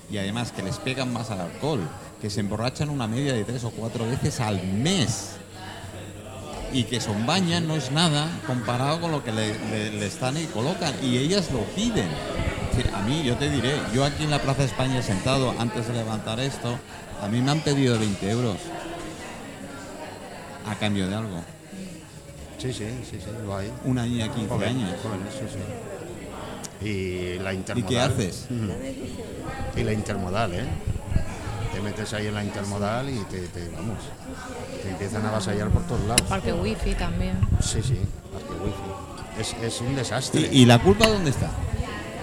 [0.08, 1.80] Y además que les pegan más al alcohol,
[2.20, 5.32] que se emborrachan una media de tres o cuatro veces al mes.
[6.72, 10.36] Y que son bañan no es nada comparado con lo que le, le- le están
[10.38, 10.94] y colocan.
[11.02, 12.08] Y ellas lo piden.
[12.74, 15.92] Sí, a mí, yo te diré, yo aquí en la Plaza España sentado, antes de
[15.92, 16.78] levantar esto,
[17.22, 18.56] a mí me han pedido 20 euros
[20.66, 21.42] a cambio de algo.
[22.58, 23.70] Sí, sí, sí, sí, lo hay.
[23.84, 24.90] Una niña de 15 Joven, años.
[25.02, 25.44] jóvenes, sí,
[26.80, 26.88] sí.
[26.88, 27.88] Y la ¿Y intermodal.
[27.90, 28.46] qué haces?
[28.50, 28.72] Ujú.
[29.80, 30.64] Y la intermodal, ¿eh?
[31.72, 33.98] Te metes ahí en la intermodal y te, te- vamos,
[34.82, 36.22] te empiezan a avasallar por todos lados.
[36.28, 37.38] Parque wifi también.
[37.60, 37.98] Sí, sí,
[38.32, 39.40] parque wifi.
[39.40, 40.48] Es, es un desastre.
[40.52, 41.46] ¿Y, y la culpa dónde está?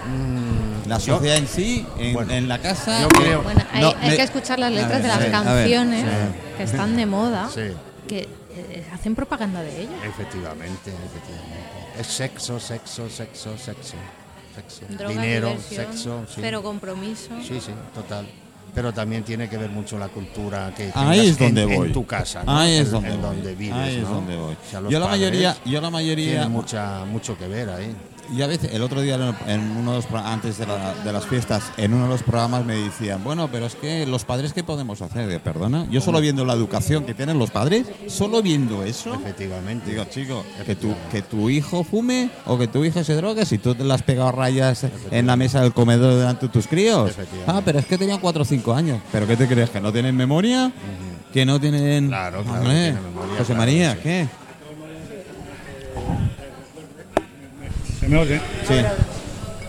[0.06, 1.84] Mm, ¿La yo- sociedad en sí?
[1.98, 3.00] ¿En, Bueno, en la casa?
[3.02, 5.30] yo creo- Bueno, hay, No, hay me- que escuchar las letras ver, de las ver,
[5.32, 6.38] canciones sí.
[6.56, 7.72] que están de moda, Sí,
[8.08, 9.94] que eh, hacen propaganda de ellas.
[10.04, 11.98] efectivamente, efectivamente.
[11.98, 13.96] Es sexo, sexo, sexo, sexo.
[14.54, 14.80] sexo.
[14.90, 16.40] Droga, Dinero, sexo, sí.
[16.40, 17.30] cero compromiso.
[17.42, 18.28] Sí, sí, total.
[18.74, 21.86] Pero también tiene que ver mucho la cultura que Ahí es donde en, voy.
[21.88, 22.56] en tu casa, ¿no?
[22.56, 23.30] Ahí es En- donde en voy.
[23.36, 24.14] donde vives, Ahí es ¿no?
[24.14, 24.52] donde voy.
[24.54, 27.94] O sea, yo la mayoría, yo la mayoría, tienen mucha, mucho que ver ahí.
[28.32, 29.16] Y a veces el otro día
[29.46, 32.64] en uno de los antes de, la- de las fiestas, en uno de los programas
[32.64, 36.44] me decían, bueno, pero es que los padres qué podemos hacer, perdona, yo solo viendo
[36.44, 39.90] la educación que tienen los padres, solo viendo eso, Efectivamente.
[39.90, 43.58] Digo, chico, que tu, que tu hijo fume o que tu hija se drogue si
[43.58, 47.12] tú te le has pegado rayas en la mesa del comedor delante de tus críos.
[47.46, 49.00] Ah, pero es que tenían 4 o 5 años.
[49.12, 49.70] ¿Pero qué te crees?
[49.70, 50.72] ¿Que no tienen memoria?
[51.32, 52.08] ¿Que no tienen...?
[52.08, 52.94] Claro, claro, memoria,
[53.38, 53.98] José claro, María, sí.
[54.02, 54.28] ¿qué?
[58.10, 58.40] Me oye?
[58.66, 58.74] Sí.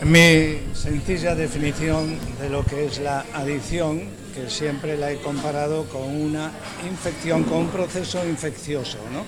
[0.05, 4.01] Mi sencilla definición de lo que es la adicción,
[4.33, 6.51] que siempre la he comparado con una
[6.89, 9.23] infección, con un proceso infeccioso, ¿no?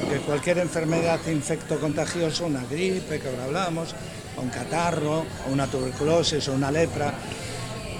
[0.00, 3.94] Porque cualquier enfermedad infectocontagiosa, una gripe que ahora hablamos,
[4.38, 7.12] o un catarro, o una tuberculosis, o una lepra,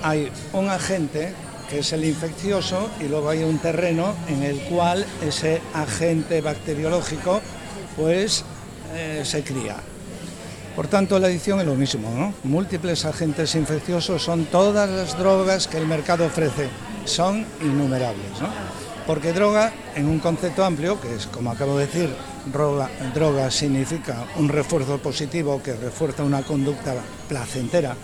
[0.02, 1.34] hay un agente
[1.68, 7.42] que es el infeccioso y luego hay un terreno en el cual ese agente bacteriológico
[7.96, 8.44] pues
[8.94, 9.76] eh, se cría.
[10.76, 12.34] Por tanto, la adicción es lo mismo, ¿no?
[12.42, 16.68] Múltiples agentes infecciosos son todas las drogas que el mercado ofrece,
[17.04, 18.48] son innumerables, ¿no?
[19.06, 22.10] Porque droga, en un concepto amplio, que es como acabo de decir,
[22.46, 26.94] droga, droga significa un refuerzo positivo que refuerza una conducta
[27.28, 27.94] placentera,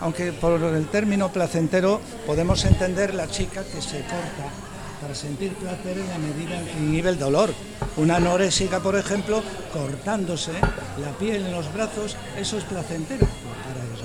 [0.00, 4.71] aunque por el término placentero podemos entender la chica que se corta
[5.02, 7.52] para sentir placer en la medida en que inhibe el dolor.
[7.96, 10.52] Una anorésica, por ejemplo, cortándose
[11.00, 14.00] la piel en los brazos, eso es placentero para ellos.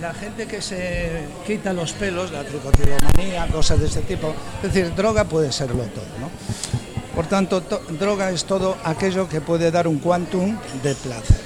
[0.00, 4.94] La gente que se quita los pelos, la tricotilomanía, cosas de este tipo, es decir,
[4.94, 6.28] droga puede serlo todo, ¿no?
[7.14, 11.40] Por tanto, to- droga es todo aquello que puede dar un quantum de placer,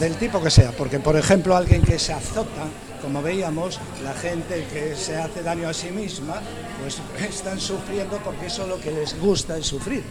[0.00, 2.64] del tipo que sea, porque por ejemplo alguien que se azota,
[3.02, 6.40] como veíamos, la gente que se hace daño a sí misma,
[6.80, 10.02] pues están sufriendo porque eso lo que les gusta es sufrir.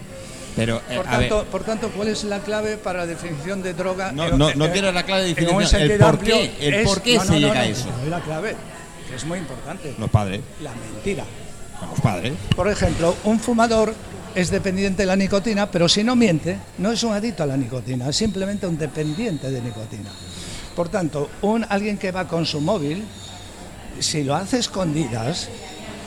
[0.55, 3.73] Pero, eh, Por ver, tanto, por tanto, ¿cuál es la clave para la definición de
[3.73, 4.11] droga?
[4.11, 7.15] No, no, no quiero la clave de definición, el por qué, el es- por qué
[7.15, 7.87] no, se no, no, llega a eso.
[8.09, 8.55] la clave,
[9.09, 11.23] que es muy importante, los padres, la mentira.
[11.89, 12.33] los padres.
[12.53, 13.95] Por ejemplo, un fumador
[14.35, 17.55] es dependiente de la nicotina, pero si no miente, no es un adicto a la
[17.55, 20.09] nicotina, es simplemente un dependiente de nicotina.
[20.75, 23.03] Por tanto, un, alguien que va con su móvil,
[23.99, 25.49] si lo hace escondidas,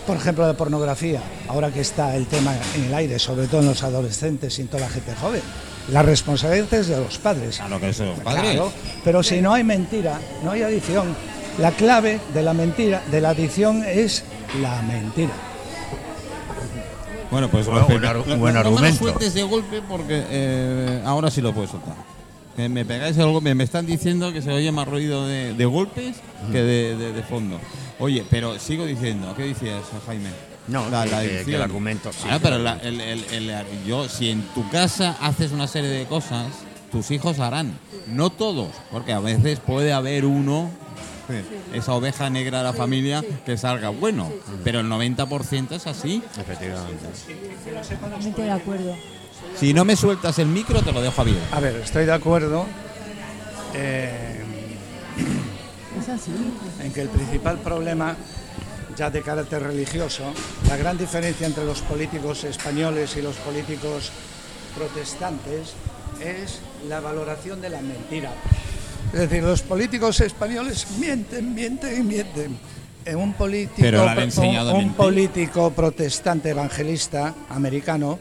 [0.07, 3.69] por ejemplo, la pornografía, ahora que está el tema en el aire, sobre todo en
[3.69, 5.43] los adolescentes y en toda la gente joven,
[5.91, 7.57] la responsabilidad es de los padres.
[7.59, 8.43] Claro que son los padres.
[8.43, 8.73] Claro,
[9.05, 11.15] pero si no hay mentira, no hay adicción.
[11.59, 14.25] La clave de la mentira, de la adicción es
[14.61, 15.31] la mentira.
[17.31, 18.01] Bueno, pues Buen- respeto.
[18.01, 18.99] buen ar- No- buen no- no me lo argumento.
[18.99, 21.95] sueltes de golpe porque eh, ahora sí lo puedo soltar.
[22.57, 25.65] Que me pegáis el golpe, me están diciendo que se oye más ruido de, de
[25.65, 26.17] golpes
[26.53, 27.59] que de, de- de fondo.
[27.99, 30.31] Oye, pero sigo diciendo, ¿qué decías, Jaime?
[30.69, 31.11] No, que-
[31.45, 34.43] que- el argumento, sí, Ah, que pero el- la- el- el- el- yo, si en
[34.55, 36.47] tu casa haces una serie de cosas,
[36.93, 37.77] tus hijos harán.
[38.07, 40.71] No todos, porque a veces puede haber uno,
[41.73, 44.31] esa oveja negra de la familia, que salga bueno,
[44.63, 46.23] pero el 90% es así.
[46.39, 47.07] Efectivamente.
[48.01, 48.95] Totalmente de acuerdo.
[49.59, 51.55] Si no me sueltas el micro, te lo dejo abierto.
[51.55, 52.67] A ver, estoy de acuerdo
[53.75, 54.43] eh,
[56.01, 56.33] Es así.
[56.83, 58.17] en que el principal problema,
[58.97, 60.25] ya de carácter religioso,
[60.69, 64.11] la gran diferencia entre los políticos españoles y los políticos
[64.77, 65.75] protestantes
[66.21, 68.33] es la valoración de la mentira.
[69.13, 72.59] Es decir, los políticos españoles mienten, mienten y mienten.
[73.05, 78.19] En un político, Pero le han enseñado a un, político protestante evangelista americano,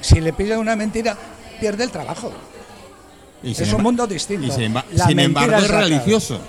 [0.00, 1.16] si le pide una mentira,
[1.60, 2.32] pierde el trabajo.
[3.42, 4.46] Y Es un mundo distinto.
[4.46, 6.40] Y sin, embargo, es religioso.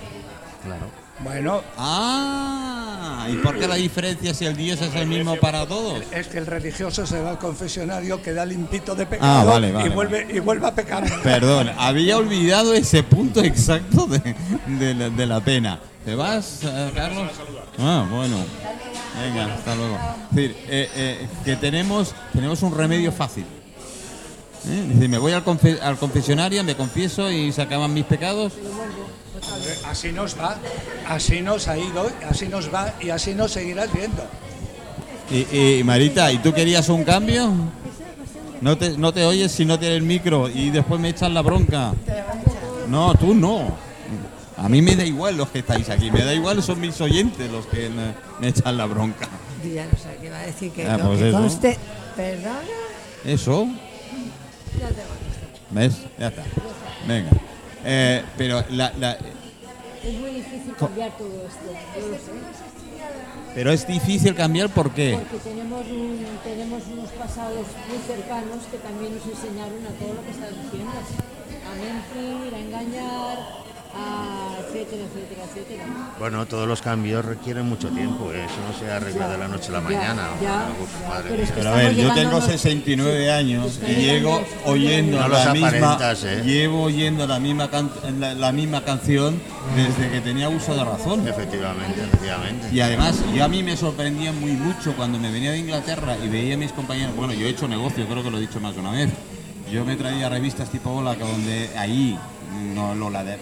[0.64, 0.86] Claro.
[1.20, 6.02] Bueno, Ah, ¿y por qué la diferencia si el Dios es el mismo para todos?
[6.12, 9.86] es que el religioso se va al confesionario, queda limpito de pecado Ah, vale, vale,
[9.86, 11.04] y, vuelve, y vuelve a pecar.
[11.22, 14.34] Perdón, había olvidado ese punto exacto de,
[14.66, 15.78] de la, de la pena.
[16.04, 17.30] ¿Te vas, eh, Carlos?
[17.78, 18.36] Ah, bueno.
[19.18, 19.96] Venga, hasta luego.
[20.30, 23.44] Es decir, eh, eh, que tenemos, tenemos un remedio fácil.
[24.68, 24.84] ¿Eh?
[24.92, 28.52] Dice, me voy al, confe- al confesionario, me confieso y se acaban mis pecados.
[29.86, 30.56] Así nos va,
[31.08, 34.22] así nos ha ido, así nos va y así nos seguirás viendo.
[35.30, 37.50] Y, y, Marita, ¿y tú querías un cambio?
[38.60, 41.40] No te, no te oyes si no tienes el micro y después me echas la
[41.40, 41.92] bronca.
[42.88, 43.74] No, tú no.
[44.62, 47.50] A mí me da igual los que estáis aquí, me da igual, son mis oyentes
[47.50, 49.26] los que me, echan la bronca.
[49.74, 51.38] Ya no sé qué va a decir que, Ah, lo pues que eso.
[51.38, 51.78] conste.
[52.14, 52.60] Perdona.
[53.24, 53.66] Eso,
[54.78, 55.02] Ya te
[55.70, 55.94] ¿ves?
[56.18, 56.42] Ya está.
[57.08, 57.30] Venga.
[57.84, 59.12] Eh, pero la, la-
[60.04, 62.00] Es muy difícil cambiar todo esto.
[62.00, 62.20] yo lo sé.
[63.54, 65.18] pero es difícil cambiar, ¿por qué?
[65.30, 70.22] Porque tenemos, un- tenemos unos pasados muy cercanos que también nos enseñaron a todo lo
[70.24, 70.92] que estás diciendo.
[71.64, 73.38] A mentir, a engañar,
[73.94, 75.84] a etcétera, etcétera, etcétera.
[76.18, 78.30] Bueno, todos los cambios requieren mucho tiempo.
[78.32, 78.44] ¿eh?
[78.44, 80.28] Eso no se arregla de la noche a la mañana.
[80.40, 81.54] ya, Uf, ya, madre pero es mía.
[81.54, 85.98] que Pero a ver, yo tengo llegándonos- 69 años y llego oyendo No la misma,
[86.24, 86.42] ¿eh?
[86.44, 89.40] llevo oyendo la misma, can- la, la misma canción
[89.74, 91.26] desde que tenía uso de razón.
[91.26, 92.68] Efectivamente, efectivamente.
[92.72, 96.28] Y además, yo a mí me sorprendía muy mucho cuando me venía de Inglaterra y
[96.28, 97.16] veía a mis compañeros.
[97.16, 99.10] Bueno, yo he hecho negocio, creo que lo he dicho más de una vez.
[99.72, 102.18] Yo me traía revistas tipo Hola, que donde ahí,
[102.74, 103.38] no lo la de,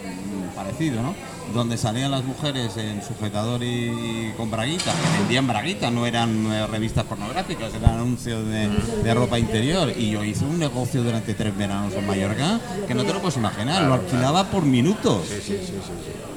[0.58, 1.14] parecido, ¿no?
[1.54, 6.66] Donde salían las mujeres en sujetador y, con braguitas, que vendían braguitas, no eran eh,
[6.66, 9.92] revistas pornográficas, eran anuncios de, ropa interior.
[9.96, 13.36] Y yo hice un negocio durante tres veranos en Mallorca que no te lo puedes
[13.36, 15.26] imaginar, lo alquilaba por minutos.
[15.28, 16.27] Sí, sí, sí, sí.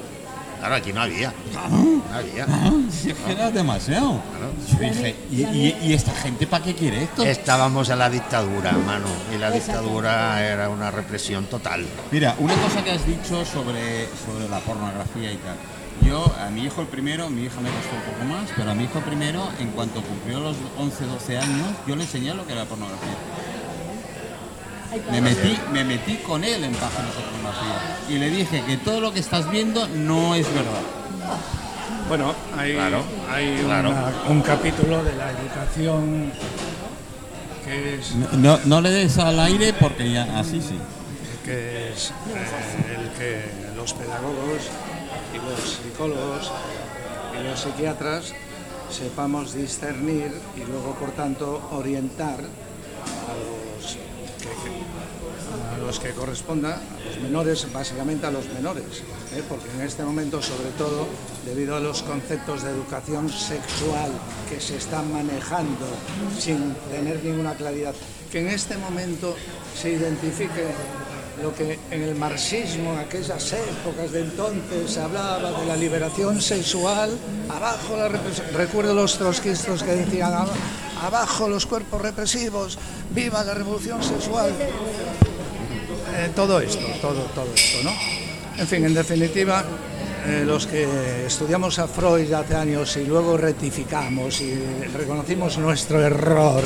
[0.62, 1.34] Claro, aquí no había.
[1.52, 2.46] No había.
[2.88, 4.20] Si es que era demasiado.
[4.70, 7.24] Yo dije, ¿y, y- y esta gente para qué quiere esto?
[7.24, 9.06] Estábamos en la dictadura, mano.
[9.34, 11.84] Y la dictadura era una represión total.
[12.12, 15.56] Mira, una cosa que has dicho sobre, sobre la pornografía y tal.
[16.06, 18.74] Yo, a mi hijo el primero, mi hija me costó un poco más, pero a
[18.74, 22.52] mi hijo primero, en cuanto cumplió los 11, 12 años, yo le enseñé lo que
[22.52, 23.10] era la pornografía.
[25.10, 29.00] Me metí, me metí con él en páginas de pornografía y le dije que todo
[29.00, 30.82] lo que estás viendo no es verdad.
[32.08, 33.90] Bueno, hay, Claro, hay claro.
[33.90, 36.32] una- un capítulo de la educación
[37.64, 40.76] que es, No, no le des al aire porque ya así sí.
[41.44, 44.62] que es eh, el que los pedagogos
[45.32, 46.50] y los psicólogos
[47.40, 48.34] y los psiquiatras
[48.90, 53.71] sepamos discernir y luego, por tanto, orientar a los
[55.92, 59.02] los que corresponda, a los menores, básicamente a los menores,
[59.36, 59.42] ¿eh?
[59.46, 61.06] porque en este momento, sobre todo,
[61.44, 64.10] debido a los conceptos de educación sexual
[64.48, 65.84] que se están manejando
[66.38, 67.94] sin tener ninguna claridad,
[68.30, 69.36] que en este momento
[69.78, 70.64] se identifique
[71.42, 76.40] lo que en el marxismo, en aquellas épocas de entonces, se hablaba de la liberación
[76.40, 77.10] sexual,
[77.50, 78.46] abajo la represión.
[78.54, 80.54] Recuerdo los trotskistas que decían, "Aba-
[81.02, 82.78] abajo los cuerpos represivos,
[83.10, 84.52] viva la revolución sexual.
[86.14, 87.92] Eh, todo esto, todo, todo esto, ¿no?
[88.58, 89.64] En fin, en definitiva,
[90.26, 94.54] eh, los que estudiamos a Freud hace años y luego rectificamos y
[94.94, 96.62] reconocimos nuestro error,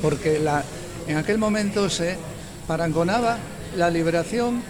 [0.00, 0.40] porque
[1.06, 2.16] en aquel momento se
[2.66, 3.38] parangonaba
[3.76, 4.62] la liberación,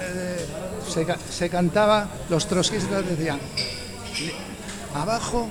[0.00, 0.44] eh,
[0.88, 3.38] se, se cantaba, los trotskistas decían,
[4.94, 5.48] abajo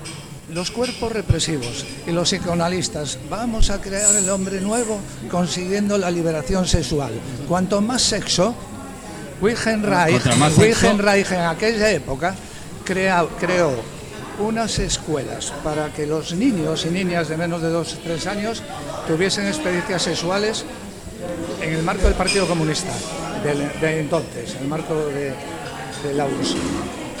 [0.52, 4.98] los cuerpos represivos y los psicoanalistas, vamos a crear el hombre nuevo
[5.30, 7.12] consiguiendo la liberación sexual.
[7.46, 8.54] Cuanto más sexo,
[9.40, 10.86] Wilhelm Reich, Contra más sexo.
[10.86, 12.34] Wilhelm Reich en aquella época
[12.84, 13.72] crea- creó
[14.38, 18.62] unas escuelas para que los niños y niñas de menos de 2 o 3 años
[19.06, 20.64] tuviesen experiencias sexuales
[21.60, 22.92] en el marco del Partido Comunista
[23.42, 25.34] de, entonces, en el marco de,
[26.08, 26.54] de la URSS.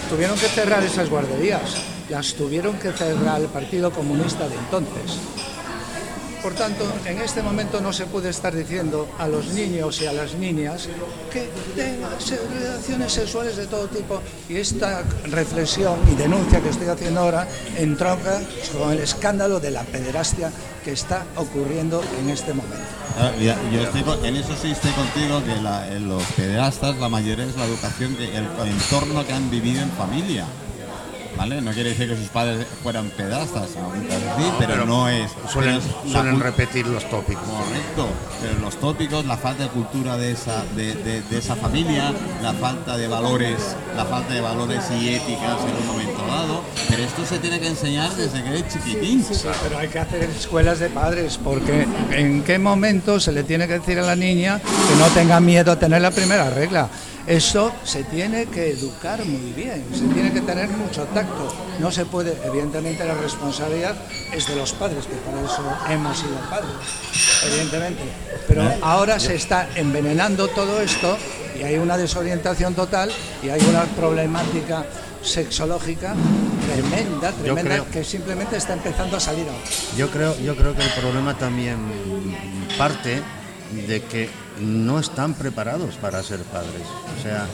[0.08, 1.62] Tuvieron que cerrar esas guarderías,
[2.08, 5.18] las tuvieron que cerrar el Partido Comunista de entonces.
[6.42, 10.12] Por tanto, en este momento no se puede estar diciendo a los niños y a
[10.12, 10.88] las niñas
[11.32, 12.12] que tengan
[12.60, 14.22] relaciones sexuales de todo tipo.
[14.48, 18.40] Y esta reflexión y denuncia que estoy haciendo ahora entronca
[18.78, 20.52] con el escándalo de la pederastia
[20.84, 22.86] que está ocurriendo en este momento.
[23.18, 28.14] Ah, en eso sí estoy contigo, que en los pederastas la mayoría es la educación,
[28.14, 30.46] que el entorno que han vivido en familia.
[31.38, 31.60] ¿Vale?
[31.62, 35.30] No quiere decir que sus padres fueran pedastas, aunque sí, pero, no es.
[35.52, 37.44] Suelen, pero suelen repetir los tópicos.
[37.44, 38.08] Correcto,
[38.42, 42.12] pero los tópicos, la falta de cultura de esa, de, de- de esa familia,
[42.42, 47.04] la falta de valores, la falta de valores y éticas en un momento dado, pero
[47.04, 49.24] esto se tiene que enseñar desde que es chiquitín.
[49.62, 53.74] Pero hay que hacer escuelas de padres, porque ¿en qué momento se le tiene que
[53.74, 56.88] decir a la niña que no tenga miedo a tener la primera regla?
[57.28, 61.52] Eso se tiene que educar muy bien, se tiene que tener mucho tacto.
[61.78, 63.94] No se puede, evidentemente la responsabilidad
[64.32, 66.72] es de los padres, que para eso hemos sido padres,
[67.44, 68.02] evidentemente.
[68.48, 71.18] Pero ahora se está envenenando todo esto
[71.60, 73.10] y hay una desorientación total
[73.42, 74.86] y hay una problemática
[75.22, 76.14] sexológica
[76.72, 79.64] tremenda, tremenda, creo- que simplemente está empezando a salir ahora.
[79.98, 81.76] Yo creo, yo creo que el problema también
[82.78, 83.20] parte
[83.86, 86.82] de que no están preparados para ser padres.
[87.18, 87.46] O sea,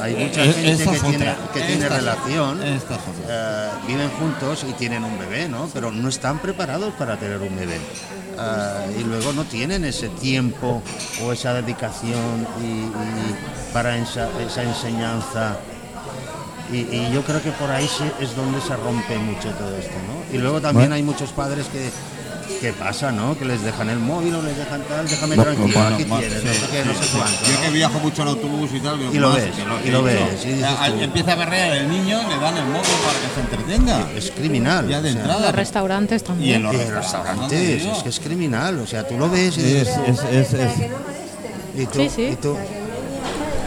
[0.00, 4.72] hay mucha Eh, gente que tiene, que tiene Esta es- relación, eh, viven juntos y
[4.74, 5.68] tienen un bebé, ¿no?
[5.74, 7.78] Pero no están preparados para tener un bebé.
[8.98, 10.82] Y luego no tienen ese tiempo
[11.24, 15.56] o esa dedicación y, y para esa, esa enseñanza.
[16.72, 19.94] Y, y yo creo que por ahí sí es donde se rompe mucho todo esto,
[20.08, 20.36] ¿no?
[20.36, 21.90] Y luego también hay muchos padres que,
[22.60, 23.36] que pasa, ¿no?
[23.38, 26.46] Que les dejan el móvil o les dejan tal, déjame Bueno, tranquilo, bueno, tienes, sí,
[26.46, 27.16] no sé qué, no sí, sé sí.
[27.18, 27.44] cuánto.
[27.44, 27.60] Yo ¿no?
[27.62, 29.90] que viajo mucho en autobús y tal, veo Y lo más ves, que lo y
[29.90, 30.48] lo ves, dicho.
[30.48, 30.88] y dices Ah.
[30.88, 34.08] Empieza a berrear el niño, le dan el móvil para que se entretenga.
[34.16, 34.88] Es criminal.
[34.88, 35.46] Ya de o sea, entrada.
[35.46, 36.56] Los restaurantes Y también.
[36.56, 39.56] en los y en los restaurantes, es que es criminal, o sea, tú lo ves
[39.58, 40.90] y Es, dices, es, es, es-
[41.78, 42.22] y tú, Sí, sí.
[42.32, 42.56] y tú,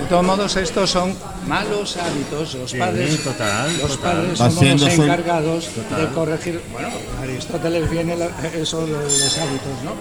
[0.10, 1.14] todos modos, estos son
[1.48, 2.56] malos hábitos.
[2.56, 4.16] Los Sí, padres, total, los total.
[4.18, 6.02] padres somos los encargados Total.
[6.02, 6.62] de corregir.
[6.74, 6.90] Bueno,
[7.22, 8.30] Aristóteles viene la-
[8.60, 9.94] eso de los hábitos, ¿no?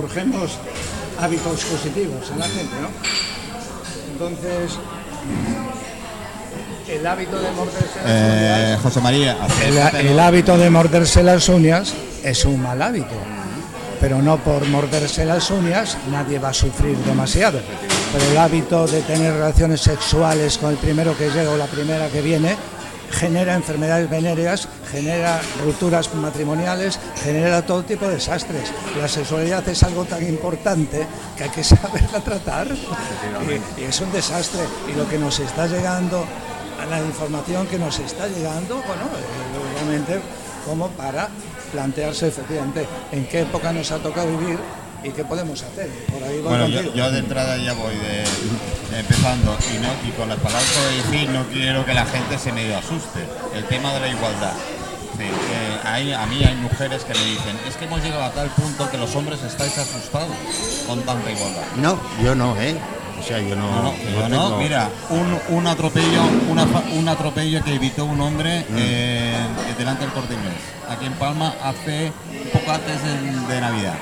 [0.00, 0.52] Forjemos
[1.20, 2.88] hábitos positivos en la gente, ¿no?
[4.12, 4.78] Entonces,
[6.88, 9.36] el hábito de morderse las eh, uñas, José María,
[10.00, 11.94] el hábito de morderse las uñas
[12.24, 13.14] es un mal hábito.
[14.00, 17.60] Pero no por morderse las uñas nadie va a sufrir demasiado.
[18.16, 22.08] Pero el hábito de tener relaciones sexuales con el primero que llega o la primera
[22.08, 22.56] que viene
[23.10, 28.72] genera enfermedades venéreas, genera rupturas matrimoniales, genera todo tipo de desastres.
[28.98, 31.06] La sexualidad es algo tan importante
[31.36, 32.68] que hay que saberla tratar.
[32.68, 34.62] Y, y es un desastre.
[34.90, 36.24] Y lo que nos está llegando,
[36.88, 39.10] la información que nos está llegando, bueno,
[39.74, 40.22] obviamente
[40.64, 41.28] como para
[41.70, 44.58] plantearse efectivamente en qué época nos ha tocado vivir
[45.04, 45.88] y qué podemos hacer.
[46.12, 48.24] Por ahí voy Bueno, yo, yo de entrada ya voy de,
[48.94, 51.94] de empezando y, no, y con las palabras que voy a decir no quiero que
[51.94, 53.20] la gente se medio asuste.
[53.54, 54.52] El tema de la igualdad.
[55.16, 58.30] Sí, eh, hay- a mí hay mujeres que me dicen, es que hemos llegado a
[58.32, 60.28] tal punto que los hombres estáis asustados
[60.86, 61.62] con tanta igualdad.
[61.76, 62.76] no, yo no, ¿eh?
[63.18, 64.44] O sea, yo no, No, no, no yo no.
[64.48, 66.20] tengo- Mira, un, un atropello,
[66.50, 69.34] una un atropello que evitó un hombre eh,
[69.78, 70.52] delante del corte inglés.
[70.90, 73.94] Aquí en Palma hace un poco antes de, de Navidad.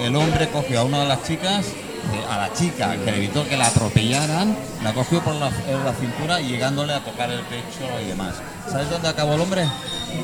[0.00, 3.46] El hombre cogió a una de las chicas, eh, a la chica que le evitó
[3.48, 7.40] que la atropellaran, la cogió por la, en la cintura y llegándole a tocar el
[7.40, 8.34] pecho y demás.
[8.70, 9.64] ¿Sabes dónde acabó el hombre?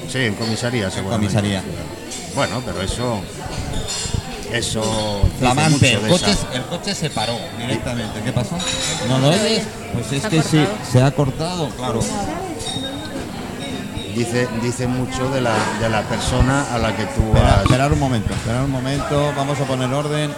[0.08, 1.34] Sí, en comisaría, seguramente.
[1.34, 1.62] comisaría.
[2.34, 3.20] Bueno, pero eso.
[4.52, 5.22] Eso.
[5.38, 8.20] Flamante, el coche, el coche se paró directamente.
[8.22, 8.56] ¿Qué pasó?
[9.08, 9.64] ¿No lo oyes?
[9.94, 12.00] Pues es que sí, se ha cortado, claro.
[14.14, 18.00] Dice, dice mucho de la, de la persona a la que tú Espera, esperar un
[18.00, 20.30] momento, esperar un momento, vamos a poner orden.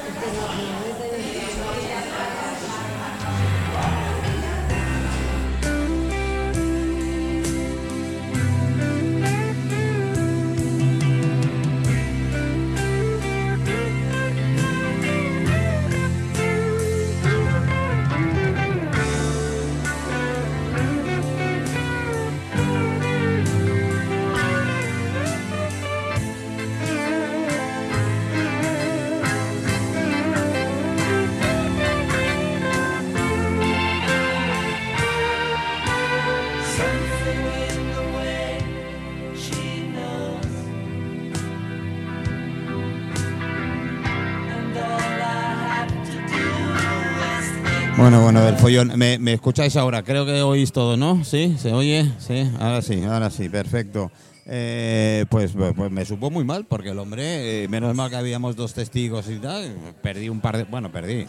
[48.34, 48.98] Bueno, el follón.
[48.98, 50.02] ¿Me, me escucháis ahora?
[50.02, 51.22] Creo que oís todo, ¿no?
[51.24, 51.54] ¿Sí?
[51.56, 52.10] ¿Se oye?
[52.18, 54.10] Sí, ahora sí, ahora sí, perfecto.
[54.46, 58.56] Eh, pues, pues me supo muy mal, porque el hombre, eh, menos mal que habíamos
[58.56, 59.72] dos testigos y tal,
[60.02, 60.64] perdí un par de...
[60.64, 61.26] Bueno, perdí.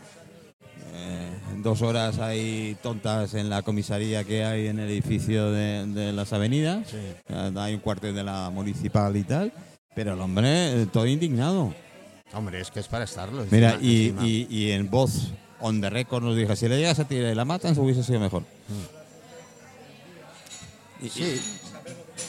[0.96, 1.30] Eh,
[1.62, 6.34] dos horas ahí tontas en la comisaría que hay en el edificio de, de las
[6.34, 6.88] avenidas.
[6.96, 9.54] Eh, Hay un cuartel de la municipal y tal.
[9.94, 11.72] Pero el hombre, todo indignado.
[12.34, 13.46] Hombre, es que es para estarlo.
[13.52, 14.26] Mira, encima- y, encima.
[14.28, 15.32] y- y en voz
[15.62, 18.20] on the record nos dijo, si le llegas a tirar y la matan, hubiese sido
[18.20, 18.44] mejor.
[21.02, 21.42] Y- Sí,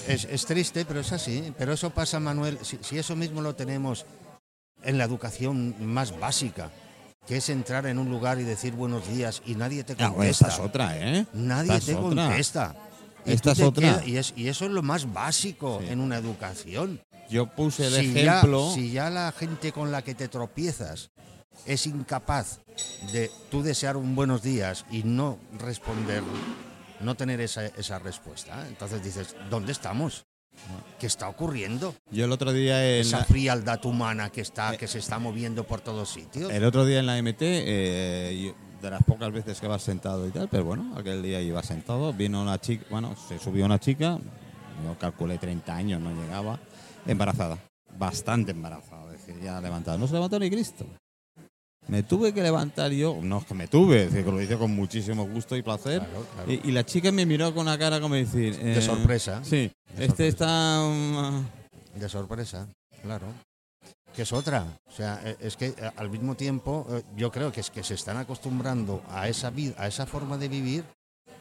[0.08, 1.52] es, es triste, pero es así.
[1.56, 4.04] Pero eso pasa, Manuel, si, si eso mismo lo tenemos
[4.82, 6.70] en la educación más básica,
[7.26, 10.26] que es entrar en un lugar y decir buenos días y nadie te contesta.
[10.28, 11.26] esta es otra, ¿eh?
[11.32, 12.76] Nadie Esta te es contesta.
[13.24, 14.02] Y Esta es otra.
[14.06, 15.88] y, es- y eso es lo más básico Sí.
[15.90, 17.00] en una educación.
[17.28, 18.70] Yo puse el si, ya, ejemplo...
[18.72, 21.10] si ya la gente con la que te tropiezas
[21.64, 22.60] es incapaz
[23.12, 26.22] de tú desear un buenos días y no responder,
[27.00, 30.26] no tener esa, esa respuesta, entonces dices, ¿dónde estamos?
[30.98, 31.94] ¿Qué está ocurriendo?
[32.10, 35.18] Yo el otro día en Esa la, frialdad humana que, está, Eh, que se está
[35.18, 36.50] moviendo por todos sitios.
[36.50, 40.30] el otro día en la MT, eh, de las pocas veces que vas sentado y
[40.30, 44.18] tal, pero bueno, aquel día iba sentado, vino una chica, bueno, se subió una chica,
[44.84, 46.58] yo calculé 30 años, no llegaba,
[47.06, 47.58] embarazada,
[47.98, 50.86] bastante embarazada, es decir, ya levantada, no se levantó ni Cristo.
[51.88, 54.56] Me tuve que levantar yo, no es que me tuve, es decir, que lo hice
[54.56, 56.00] con muchísimo gusto y placer.
[56.00, 56.52] Claro, claro.
[56.52, 58.58] Y, y la chica me miró con una cara como decir...
[58.58, 59.40] De eh, sorpresa.
[59.44, 60.80] Sí, De este sorpresa.
[60.80, 60.82] está...
[60.82, 61.44] um,
[61.94, 62.68] De sorpresa,
[63.02, 63.26] claro.
[64.16, 64.66] Que es otra.
[64.88, 67.84] O sea, eh, es que eh, al mismo tiempo eh, yo creo que es que
[67.84, 70.84] se están acostumbrando a esa vida, a esa forma de vivir,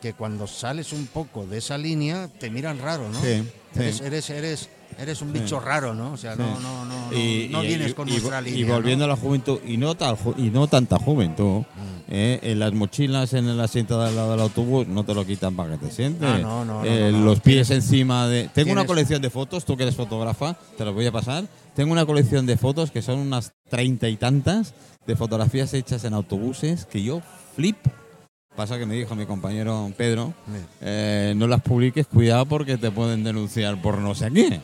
[0.02, 3.20] que cuando sales un poco de esa línea te miran raro, ¿no?
[3.20, 3.80] Sí, sí.
[3.80, 5.39] Eres, eres, eres, eres un Sí.
[5.39, 6.14] bicho raro, ¿no?
[6.14, 6.64] O sea, no, Sí.
[6.64, 8.74] no, no, no, y, no y- vienes y- con y- nuestra y línea.
[8.76, 9.14] volviendo ¿no?
[9.14, 11.66] a la juventud y no tal y no tanta juventud Mm.
[12.08, 15.26] eh, en las mochilas en el asiento de al lado del autobús no te lo
[15.26, 18.72] quitan para que te sientes Ah, no, no, no, Eh, los pies encima de tengo
[18.72, 22.06] una colección de fotos tú que eres fotógrafa te las voy a pasar tengo una
[22.06, 24.74] colección de fotos que son unas treinta y tantas
[25.08, 27.22] de fotografías hechas en autobuses que yo
[27.56, 27.78] flip
[28.56, 30.34] pasa que me dijo mi compañero Pedro
[30.82, 34.60] eh, no las publiques cuidado porque te pueden denunciar por no sé qué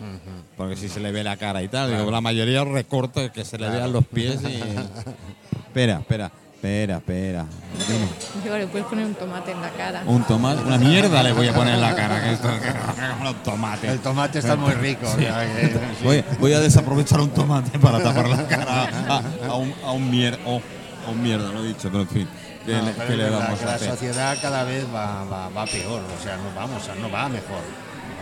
[0.57, 2.01] porque si se le ve la cara y tal, Claro.
[2.01, 3.75] digo, la mayoría recorta que se le Claro.
[3.79, 4.47] vean los pies y...
[5.67, 7.45] espera, espera, espera, espera.
[7.87, 8.07] Dime.
[8.43, 10.03] Digo, le puedes poner un tomate en la cara.
[10.05, 13.89] Un tomate, una mierda le voy a poner en la cara, que esto un tomate.
[13.89, 15.07] El tomate está muy rico.
[15.17, 15.25] sí.
[16.03, 20.11] Voy, voy a desaprovechar un tomate para tapar la cara a, a un, a un
[20.11, 20.37] mierda.
[20.45, 22.27] a un mierda, lo he dicho, pero en fin.
[22.65, 23.89] ¿Qué, No, le- es le vamos que a la hacer?
[23.91, 27.61] sociedad cada vez va, va, va peor, o sea, no vamos, no va mejor.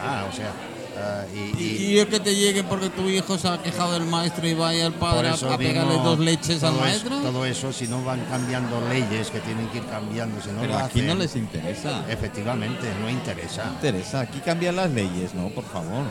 [0.02, 0.52] Va, o sea,
[0.98, 4.04] eh, y, Y, y- el que te llegue porque tu hijo se ha quejado del
[4.06, 7.18] maestro y vaya el por padre a, eso pegarle dos leches al maestro.
[7.18, 10.74] todo eso, si no van cambiando leyes que tienen que ir cambiando, si no pero
[10.74, 12.06] lo aquí no hacen, les interesa.
[12.10, 13.66] efectivamente, no interesa.
[13.76, 14.22] interesa.
[14.22, 15.50] Aquí cambian las leyes, ¿no?
[15.50, 16.06] Por favor.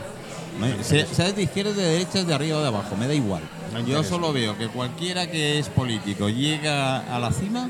[0.59, 3.41] No, se- Seas de izquierda, de derecha, de arriba o de abajo, me da igual.
[3.73, 7.69] No Yo solo veo que cualquiera que es político llega a la cima,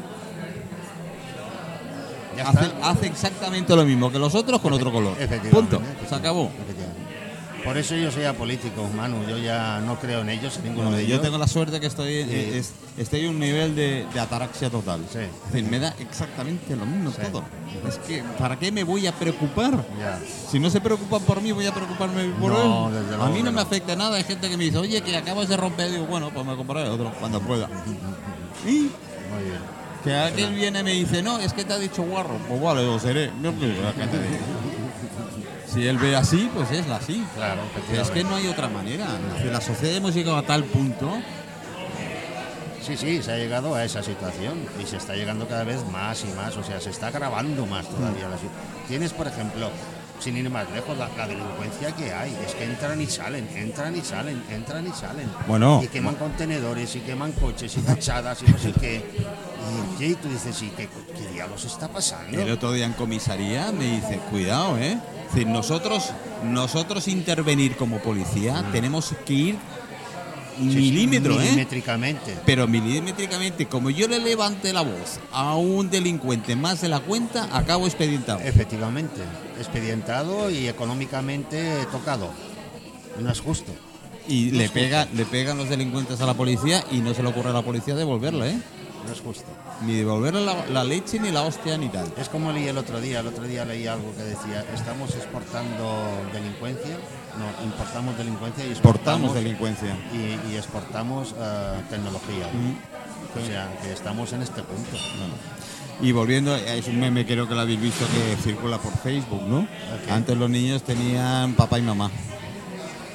[2.42, 5.16] hace, exactamente lo mismo que los otros con otro color.
[5.52, 5.82] Punto.
[6.08, 6.50] Se acabó.
[7.64, 10.98] Por eso yo soy apolítico, Manu, yo ya no creo en ellos, en ninguno Bueno,
[10.98, 11.22] de yo ellos.
[11.24, 15.02] tengo la suerte que estoy, es- estoy en un nivel de, de ataraxia total.
[15.12, 15.20] Sí.
[15.20, 17.18] Es decir, me da exactamente lo mismo Sí.
[17.30, 17.44] todo.
[17.88, 19.74] Es que, ¿para qué me voy a preocupar?
[20.00, 20.20] Ya.
[20.50, 23.04] Si no se preocupan por mí, voy a preocuparme por No, él.
[23.06, 24.16] desde a mí no me afecta nada.
[24.16, 25.92] Hay gente que me dice, oye, que acabas de romper.
[25.92, 27.68] Digo, bueno, pues me compraré otro cuando pueda.
[28.66, 29.79] Y Muy bien.
[30.04, 32.38] Que aquel viene y me dice, no, es que te ha dicho guarro.
[32.47, 33.32] Pues vale, lo seré.
[35.68, 37.24] Si él ve así, pues es así.
[37.36, 39.08] Claro, Pero es que no hay otra manera.
[39.52, 41.20] La sociedad hemos llegado a tal punto.
[42.82, 46.24] Sí, sí, se ha llegado a esa situación y se está llegando cada vez más
[46.24, 48.64] y más, o sea, se está agravando más todavía la situación.
[48.88, 49.70] Tienes, por ejemplo,
[50.20, 53.95] sin ir más lejos, la, la delincuencia que hay, es que entran y salen, entran
[53.95, 55.30] y salen, entran y salen.
[55.47, 55.82] Bueno.
[55.84, 59.03] Y queman contenedores y queman coches y fachadas y no sé qué.
[59.99, 62.39] Y, y tú dices, ¿y qué, qué diablos está pasando?
[62.39, 64.97] El otro día en comisaría me dice, cuidado, ¿eh?
[65.28, 66.11] Es decir, nosotros,
[66.43, 69.57] nosotros intervenir como policía tenemos que ir
[70.60, 71.45] Sí, sí, milímetro, ¿eh?
[71.45, 72.38] Milimétricamente.
[72.45, 77.49] Pero milimétricamente, como yo le levante la voz a un delincuente más de la cuenta,
[77.55, 78.39] acabo expedientado.
[78.41, 79.22] Efectivamente,
[79.57, 82.30] expedientado y económicamente tocado.
[83.20, 83.72] No es justo.
[84.28, 87.49] Y le, pega, le pegan los delincuentes a la policía y no se le ocurre
[87.49, 88.60] a la policía devolverla, ¿eh?
[89.07, 89.45] No es justo.
[89.88, 92.12] Ni devolverle la, la leche, ni la hostia, ni tal.
[92.18, 96.05] Es como leí el otro día, el otro día leí algo que decía, estamos exportando
[96.34, 96.97] delincuencia,
[97.38, 99.96] no, importamos delincuencia y exportamos, Portamos delincuencia.
[100.14, 102.48] y, y exportamos eh, tecnología.
[102.54, 102.76] Mm.
[103.38, 104.98] O sea, que estamos en este punto.
[106.02, 109.68] Y volviendo, es un meme creo que lo habéis visto que circula por Facebook, ¿no?
[110.10, 112.10] Antes los niños tenían papá y mamá.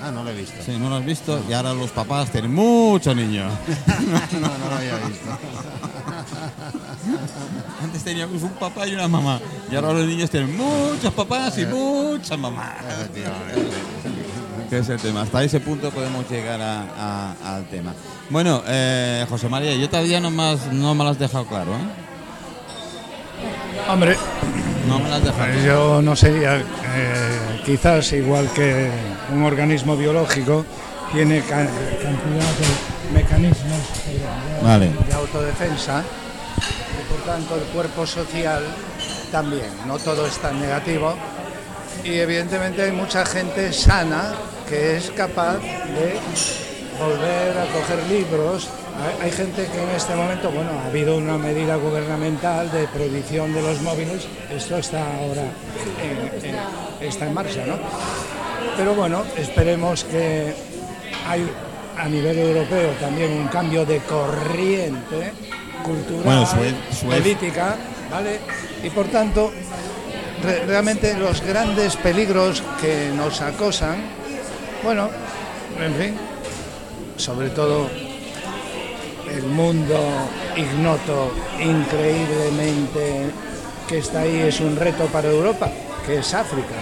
[0.00, 0.54] Ah, no lo he visto.
[0.64, 1.42] Sí, ¿no lo has visto?
[1.48, 3.50] Y ahora los papás tienen muchos niños.
[4.40, 5.30] no, no lo había visto.
[7.82, 9.40] Antes teníamos un papá y una mamá.
[9.72, 12.76] Y ahora los niños tienen muchos papás y muchas mamás.
[14.70, 15.22] Que es el tema.
[15.22, 17.92] Hasta ese punto podemos llegar a- a- al tema.
[18.30, 22.04] Bueno, eh, José María, yo todavía no, más, no me lo has dejado claro, ¿eh?
[23.90, 24.16] Hombre,
[24.88, 25.60] No me lo has dejado claro.
[25.64, 28.90] yo no sería, eh, quizás igual que
[29.32, 30.64] un organismo biológico,
[31.12, 34.90] tiene ca- cantidad de mecanismos de, Vale.
[35.08, 38.62] de autodefensa y por tanto el cuerpo social
[39.30, 41.14] también, no todo es tan negativo
[42.04, 44.34] y evidentemente hay mucha gente sana
[44.68, 46.18] que es capaz de
[46.98, 48.68] volver a coger libros.
[49.20, 53.60] Hay, gente que en este momento, bueno, ha habido una medida gubernamental de prohibición de
[53.62, 55.42] los móviles, esto está ahora
[56.00, 57.74] en, en- está en marcha, ¿no?
[58.76, 60.54] Pero bueno, esperemos que
[61.28, 61.50] hay
[61.98, 65.32] a nivel europeo también un cambio de corriente
[65.84, 66.48] cultural, Bueno,
[67.16, 67.76] política,
[68.10, 68.38] ¿vale?
[68.82, 69.52] Y por tanto,
[70.44, 73.96] re- realmente los grandes peligros que nos acosan,
[74.82, 75.08] bueno,
[75.80, 76.14] en fin,
[77.16, 77.88] sobre todo
[79.34, 79.98] el mundo
[80.56, 83.30] ignoto increíblemente
[83.88, 85.70] que está ahí es un reto para Europa,
[86.06, 86.74] que es África.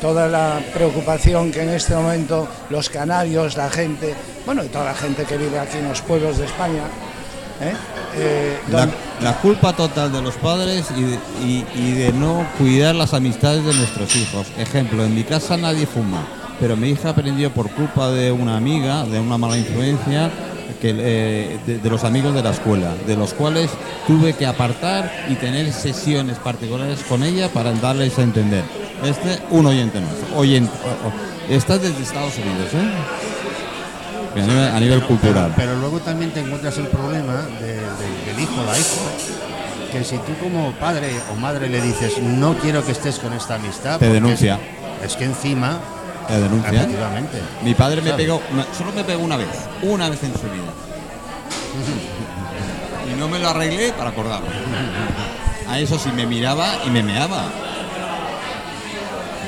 [0.00, 4.14] Toda la preocupación que en este momento los canarios, la gente,
[4.46, 6.84] bueno, y toda la gente que vive aquí en los pueblos de España,
[7.60, 7.72] ¿eh?
[8.20, 8.58] Eh,
[9.20, 13.64] La, culpa total de los padres y de, y- y de no cuidar las amistades
[13.64, 14.46] de nuestros hijos.
[14.58, 16.26] Ejemplo, en mi casa nadie fuma,
[16.60, 20.30] pero mi hija aprendió por culpa de una amiga, de una mala influencia,
[20.80, 23.70] que, eh, de, de los amigos de la escuela, de los cuales
[24.06, 28.62] tuve que apartar y tener sesiones particulares con ella para darles a entender.
[29.04, 30.70] Este, un oyente nuestro, oyente,
[31.48, 32.88] está desde Estados Unidos, ¿eh?
[34.42, 35.52] A nivel, a nivel cultural.
[35.56, 40.16] Pero luego también te encuentras el problema de- de- del hijo, la hija, que si
[40.18, 44.08] tú como padre o madre le dices no quiero que estés con esta amistad, Te
[44.08, 44.58] denuncia.
[45.02, 45.78] Es, es que encima,
[46.28, 46.70] La denuncia.
[46.72, 48.26] efectivamente, Mi padre me ¿Sabes?
[48.26, 48.42] pegó,
[48.76, 49.48] solo me pegó una vez,
[49.82, 50.72] una vez en su vida.
[53.10, 54.46] Y no me lo arreglé para acordarlo.
[55.68, 57.44] A eso sí me miraba y me meaba.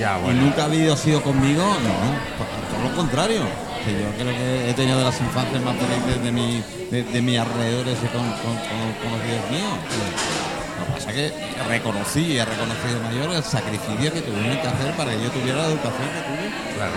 [0.01, 3.43] ya Y nunca ha habido sido conmigo, no, todo lo contrario.
[3.85, 7.23] Que yo creo que he tenido de las infancias más felices de mi, de, de
[7.23, 9.73] mis alrededores y con, con, con- conocidos míos.
[10.79, 14.69] Lo que pasa es que reconocí y he reconocido mayor el sacrificio que tuvieron que
[14.69, 16.75] hacer para que yo tuviera la educación que tuve.
[16.77, 16.93] Claro.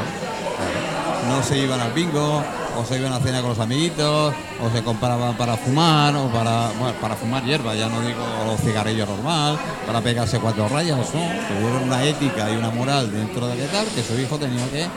[1.29, 2.43] no se iban al bingo,
[2.77, 6.67] o se iban a cena con los amiguitos, o se compraban para fumar, o para,
[6.79, 11.03] bueno, para fumar hierba, ya no digo los cigarrillos normal, para pegarse cuatro rayas, no,
[11.13, 14.81] tuvieron una ética y una moral dentro de qué tal, que su hijo tenía que...
[14.83, 14.89] eh,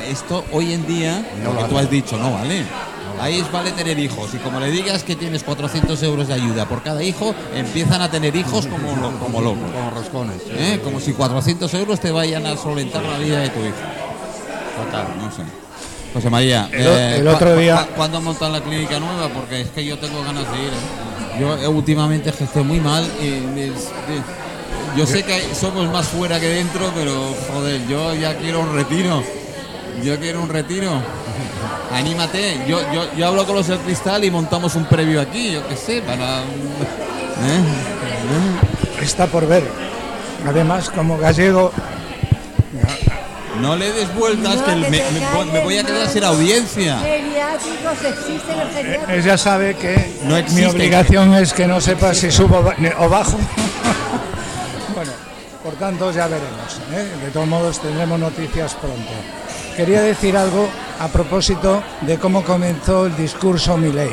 [0.00, 2.64] pero esto hoy en día, No lo que tú has dicho, no vale.
[3.20, 6.66] Ahí es vale tener hijos y como le digas que tienes 400 euros de ayuda
[6.68, 9.70] por cada hijo, empiezan a tener hijos como, lo- como locos.
[9.72, 10.36] Como roscones.
[10.52, 10.80] ¿eh?
[10.84, 13.74] Como si 400 euros te vayan a solventar la vida de tu hijo.
[14.84, 15.06] Total.
[15.20, 15.42] No sé.
[16.14, 16.86] José María, El
[17.20, 19.28] el otro ¿cu- día- cu- ¿cuándo montan la clínica nueva?
[19.28, 20.68] Porque es que yo tengo ganas de ir.
[20.68, 21.40] ¿eh?
[21.40, 23.88] Yo eh, últimamente gesté muy mal y es-
[24.96, 29.22] yo sé que somos más fuera que dentro, pero joder, yo ya quiero un retiro.
[30.02, 30.90] Yo quiero un retiro.
[31.92, 32.64] Anímate.
[32.66, 35.76] Yo, yo, yo hablo con los del cristal y montamos un previo aquí, yo qué
[35.76, 36.40] sé, para.
[36.40, 36.44] ¿eh?
[39.02, 39.64] está por ver.
[40.46, 41.72] Además, como gallego,
[43.60, 46.98] No le des vueltas, No que me, me- calles, me voy a quedar sin audiencia.
[47.00, 49.14] Geriátricos, existen los geriátricos.
[49.24, 52.58] ella sabe que No mi obligación es que no sepa si subo
[52.98, 53.36] o bajo.
[54.94, 55.12] bueno,
[55.64, 56.80] por tanto ya veremos.
[56.92, 57.24] ¿eh?
[57.24, 59.10] De todos modos tendremos noticias pronto.
[59.78, 60.66] Quería decir algo
[60.98, 64.10] a propósito de cómo comenzó el discurso Milei.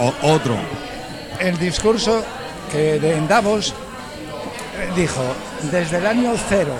[0.00, 0.56] O- otro.
[1.38, 2.24] El discurso
[2.72, 3.74] que de en Davos
[4.80, 5.20] eh, dijo,
[5.70, 6.72] desde el año cero,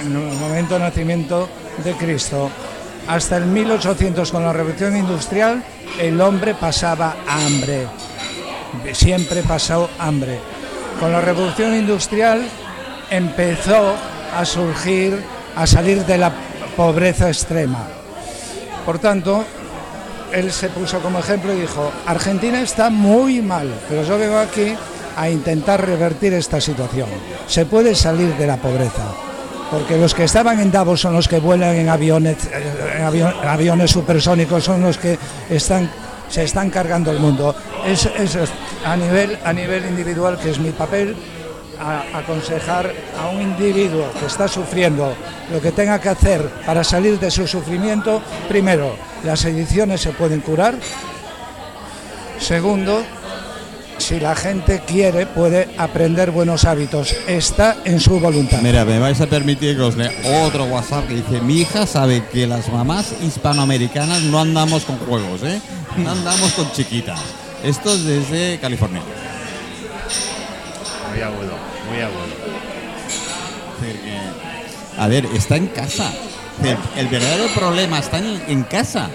[0.00, 1.48] en el momento de nacimiento
[1.84, 2.50] de Cristo,
[3.06, 5.62] hasta el 1800 con la revolución industrial,
[6.00, 7.86] el hombre pasaba hambre.
[8.92, 10.40] Siempre pasó hambre.
[10.98, 12.42] Con la revolución industrial
[13.08, 13.94] empezó
[14.36, 15.22] a surgir,
[15.56, 16.32] a salir de la
[16.76, 17.84] pobreza extrema.
[18.84, 19.44] Por tanto,
[20.32, 24.74] él se puso como ejemplo y dijo, Argentina está muy mal, pero yo vengo aquí
[25.16, 27.08] a intentar revertir esta situación.
[27.46, 29.04] Se puede salir de la pobreza,
[29.70, 33.12] porque los que estaban en Davos son los que vuelan en aviones, eh,
[33.46, 35.18] aviones supersónicos, son los que
[35.50, 35.88] están
[36.28, 37.54] se están cargando el mundo.
[37.86, 38.36] Es- es
[38.84, 41.14] a nivel, a nivel individual, que es mi papel,
[41.80, 45.14] a- aconsejar a un individuo que está sufriendo
[45.52, 48.22] lo que tenga que hacer para salir de su sufrimiento.
[48.48, 50.74] Primero, las ediciones se pueden curar.
[52.38, 53.02] Segundo,
[53.98, 57.14] si la gente quiere, puede aprender buenos hábitos.
[57.26, 58.60] Está en su voluntad.
[58.60, 60.10] Mira, me vais a permitir que os lea
[60.46, 65.42] otro WhatsApp que dice, mi hija sabe que las mamás hispanoamericanas no andamos con juegos,
[65.44, 65.60] ¿eh?
[65.96, 67.20] No andamos con chiquitas.
[67.62, 69.00] Esto es desde California.
[71.14, 71.52] Muy agudo,
[71.90, 72.34] muy agudo.
[74.98, 76.10] A ver, está en casa.
[76.96, 79.08] El verdadero problema está en, en casa.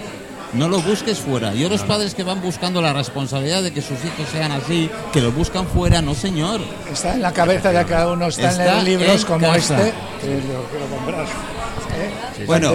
[0.52, 1.54] No lo busques fuera.
[1.54, 5.20] Yo los padres que van buscando la responsabilidad de que sus hijos sean así, que
[5.20, 6.60] lo buscan fuera, no señor.
[6.92, 9.78] Está en la cabeza de cada uno, está, Está en leer libros en como casa.
[9.86, 9.92] este.
[10.20, 11.24] que lo quiero comprar.
[11.24, 12.44] ¿eh?
[12.46, 12.72] Bueno,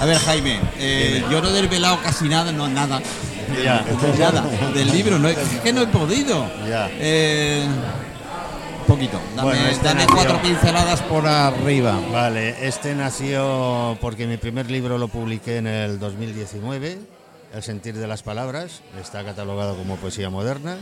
[0.00, 3.00] a ver Jaime, eh, yo no he desvelado casi nada, no nada.
[3.64, 3.84] Ya.
[4.18, 6.46] Nada, del libro, no, he- es que no he podido.
[6.68, 6.88] Ya.
[6.92, 7.64] Eh,
[8.82, 11.98] poquito, dame, Bueno, este dame nació- cuatro pinceladas por arriba.
[12.12, 16.98] Vale, este nació porque mi primer libro lo publiqué en el 2019,
[17.54, 18.80] El sentir de las palabras.
[19.00, 20.78] Está catalogado como poesía moderna,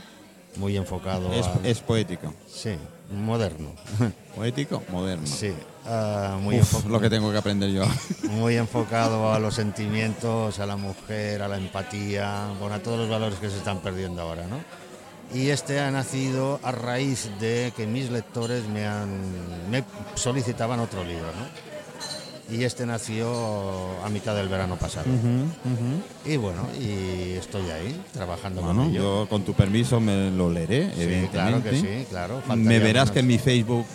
[0.57, 1.59] muy enfocado Es, a...
[1.64, 2.32] es poético.
[2.46, 2.76] Sí,
[3.12, 3.72] moderno.
[4.36, 5.26] Poético, moderno.
[5.26, 5.53] sí,
[5.86, 7.82] ah, muy, Uf, lo que tengo que aprender yo.
[8.30, 13.09] muy enfocado a los sentimientos, a la mujer, a la empatía, bueno, a todos los
[13.11, 14.59] valores que se están perdiendo ahora, ¿no?
[15.33, 19.09] Y este ha nacido a raíz de que mis lectores me, han,
[19.70, 21.70] me solicitaban otro libro, ¿no?
[22.57, 23.31] Y este nació
[24.05, 25.07] a mitad del verano pasado.
[26.24, 29.22] Y bueno, y estoy ahí, trabajando Bueno, con ello.
[29.22, 31.31] yo con tu permiso me lo leeré, Sí, evidentemente.
[31.31, 32.43] claro que sí, claro.
[32.57, 33.87] Me verás que en mi Facebook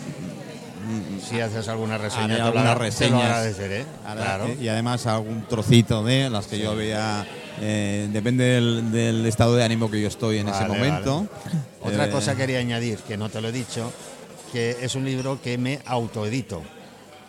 [1.28, 3.84] Si haces alguna reseña, haré te lo, agradeceré.
[4.14, 4.46] Claro.
[4.58, 7.26] Y además algún trocito de las que yo vea,
[7.60, 11.26] eh, depende del, del estado de ánimo que yo estoy en ese Vale, momento.
[11.82, 13.92] Otra Eh, cosa quería añadir, que no te lo he dicho,
[14.52, 16.62] que es un libro que me autoedito.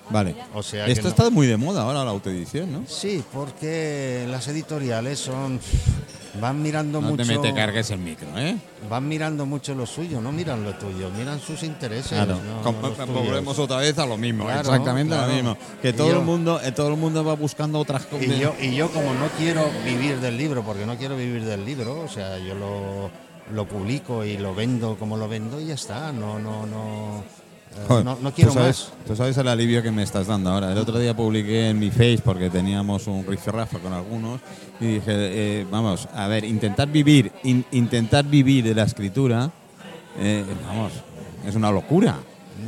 [0.10, 0.36] Vale.
[0.54, 2.84] O sea Esto no- está muy de moda ahora, la autoedición, ¿no?
[2.88, 5.60] Sí, porque las editoriales son
[6.42, 8.56] van mirando No mucho te mete cargues el micro, ¿eh?
[8.90, 12.12] van mirando mucho lo suyo, no miran lo tuyo, miran sus intereses.
[12.14, 12.38] Claro.
[12.64, 13.10] no- no tuyos.
[13.26, 15.32] volvemos otra vez a lo mismo, Claro, exactamente a claro.
[15.32, 15.58] lo mismo.
[15.82, 18.26] Que todo yo- el mundo, eh, todo el mundo va buscando otras cosas.
[18.28, 21.66] Y yo, y yo como no quiero vivir del libro, porque no quiero vivir del
[21.66, 23.10] libro, o sea, yo lo,
[23.54, 27.24] lo publico y lo vendo como lo vendo y ya está, no, no, no,
[27.88, 29.08] Joder, no, no quiero ¿tú sabes, más.
[29.08, 30.72] Tú sabes el alivio que me estás dando ahora.
[30.72, 34.40] El otro día publiqué en mi Face porque teníamos un rifirrafa con algunos
[34.80, 39.52] y dije, eh, vamos, a ver, intentar vivir, in- intentar vivir de la escritura,
[40.20, 40.94] eh, vamos,
[41.46, 42.16] es una locura.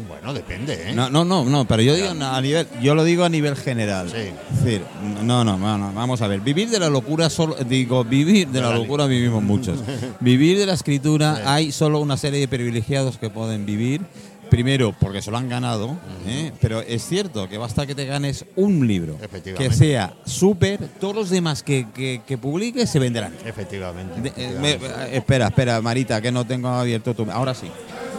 [0.07, 0.93] Bueno, depende, ¿eh?
[0.93, 4.07] No, no, no, no, pero yo digo a nivel, yo lo digo a nivel general.
[4.09, 4.17] Sí.
[4.53, 4.83] Es decir,
[5.23, 8.61] no, no, no, no, vamos a ver, vivir de la locura solo, digo, vivir de
[8.61, 9.79] la locura vivimos muchos.
[10.19, 14.01] vivir de la escritura hay solo una serie de privilegiados que pueden vivir.
[14.49, 15.95] Primero, porque se lo han ganado,
[16.27, 16.51] ¿eh?
[16.59, 19.17] pero es cierto que basta que te ganes un libro
[19.57, 23.33] que sea súper, todos los demás que, que, que publiques se venderán.
[23.45, 24.19] Efectivamente.
[24.21, 24.79] De- eh, me- eh,
[25.13, 27.29] espera, espera, Marita, que no tengo abierto tu.
[27.29, 27.67] Ahora sí,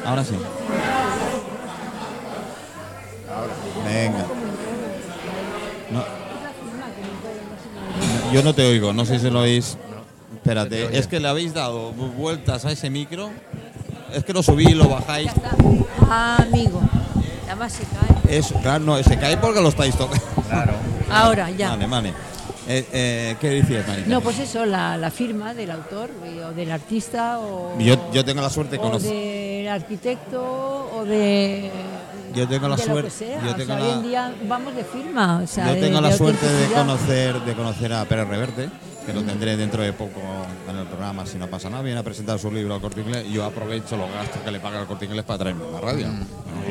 [0.05, 0.35] ahora sí.
[3.85, 4.27] Venga.
[5.91, 6.05] No,
[8.33, 9.77] Yo no te oigo, no sé si lo oís.
[10.35, 13.31] Espérate, es que le habéis dado vueltas a ese micro.
[14.15, 15.31] Es que lo subí y lo bajáis.
[16.09, 16.81] Ah, amigo.
[17.47, 18.39] Además se cae.
[18.39, 20.25] Es, claro, no, se cae porque lo estáis tocando.
[20.49, 20.73] Claro.
[21.11, 21.71] Ahora, ya.
[21.71, 22.15] Vale, vale.
[22.69, 24.09] Eh, eh, ¿Qué decías, Marita?
[24.09, 28.25] No, pues eso, la, la firma del autor eh, o del artista o, yo, yo
[28.25, 29.11] tengo la suerte de o conocer.
[29.13, 31.69] del arquitecto o de,
[32.33, 33.11] Yo tengo la de suerte-
[33.43, 35.41] yo O tengo sea, la- hoy en día vamos de firma.
[35.43, 38.69] O sea, Yo tengo de la suerte de conocer, de conocer a Pérez Reverte,
[39.11, 40.21] que lo tendré dentro de poco
[40.69, 41.83] en el programa, si no pasa nada.
[41.83, 44.61] Viene a presentar su libro al Corte Inglés y yo aprovecho los gastos que le
[44.61, 46.07] paga el Corte Inglés para traerme a la radio.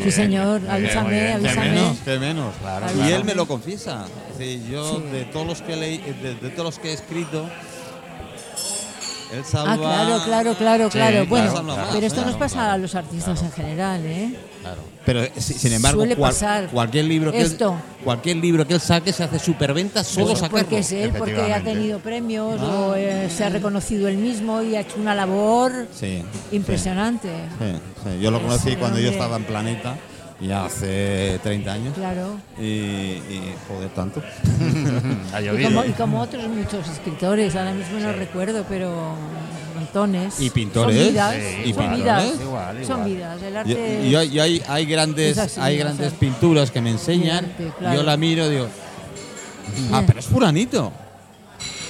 [0.04, 1.42] Sí, señor, bien, avísame, bien.
[1.42, 1.70] ¿Qué avísame.
[1.72, 1.98] menos?
[2.06, 2.56] ¿Qué menos?
[2.62, 3.16] Claro, y claro.
[3.16, 4.06] él me lo confiesa.
[4.38, 7.50] Sí, yo, de todos los que leí, de, de todos los que he escrito,
[9.34, 9.74] él salva.
[9.74, 11.26] Ah, claro, claro, claro, Sí, claro.
[11.28, 12.72] Bueno, más, pero esto nos claro, pasa claro.
[12.74, 14.36] a los artistas en general, ¿eh?
[14.62, 14.82] Claro.
[15.06, 17.76] Pero eh, si- sin embargo, Suele cual- pasar cualquier libro que él, esto.
[18.04, 20.60] cualquier libro que él saque se hace superventa solo Pues sacarlo.
[20.60, 22.66] porque es él, porque ha tenido premios Ah.
[22.66, 26.22] o eh, se ha reconocido él mismo y ha hecho una labor Sí,
[26.52, 27.30] impresionante.
[27.60, 27.66] Sí,
[28.04, 28.20] sí.
[28.22, 29.96] Yo lo conocí cuando yo estaba en Planeta,
[30.42, 31.94] ya hace 30 años.
[31.96, 32.38] Claro.
[32.58, 34.22] Y, y joder, tanto.
[35.34, 35.70] Ha Y llovido.
[35.70, 39.16] como, y como otros muchos escritores, ahora mismo no recuerdo, pero
[39.76, 40.40] montones.
[40.40, 42.24] Y pintores, Son vidas, sí, son igual, vidas.
[42.24, 42.34] ¿eh?
[42.42, 43.10] Igual, Son igual.
[43.10, 43.42] vidas.
[43.44, 44.08] El Y, arte.
[44.08, 46.90] y hay, y hay, hay grandes, Es así, hay o grandes sea, pinturas que me
[46.92, 47.46] enseñan.
[47.46, 47.96] arte, claro.
[47.98, 48.68] Yo la miro y digo,
[49.94, 50.92] ah, pero es furanito.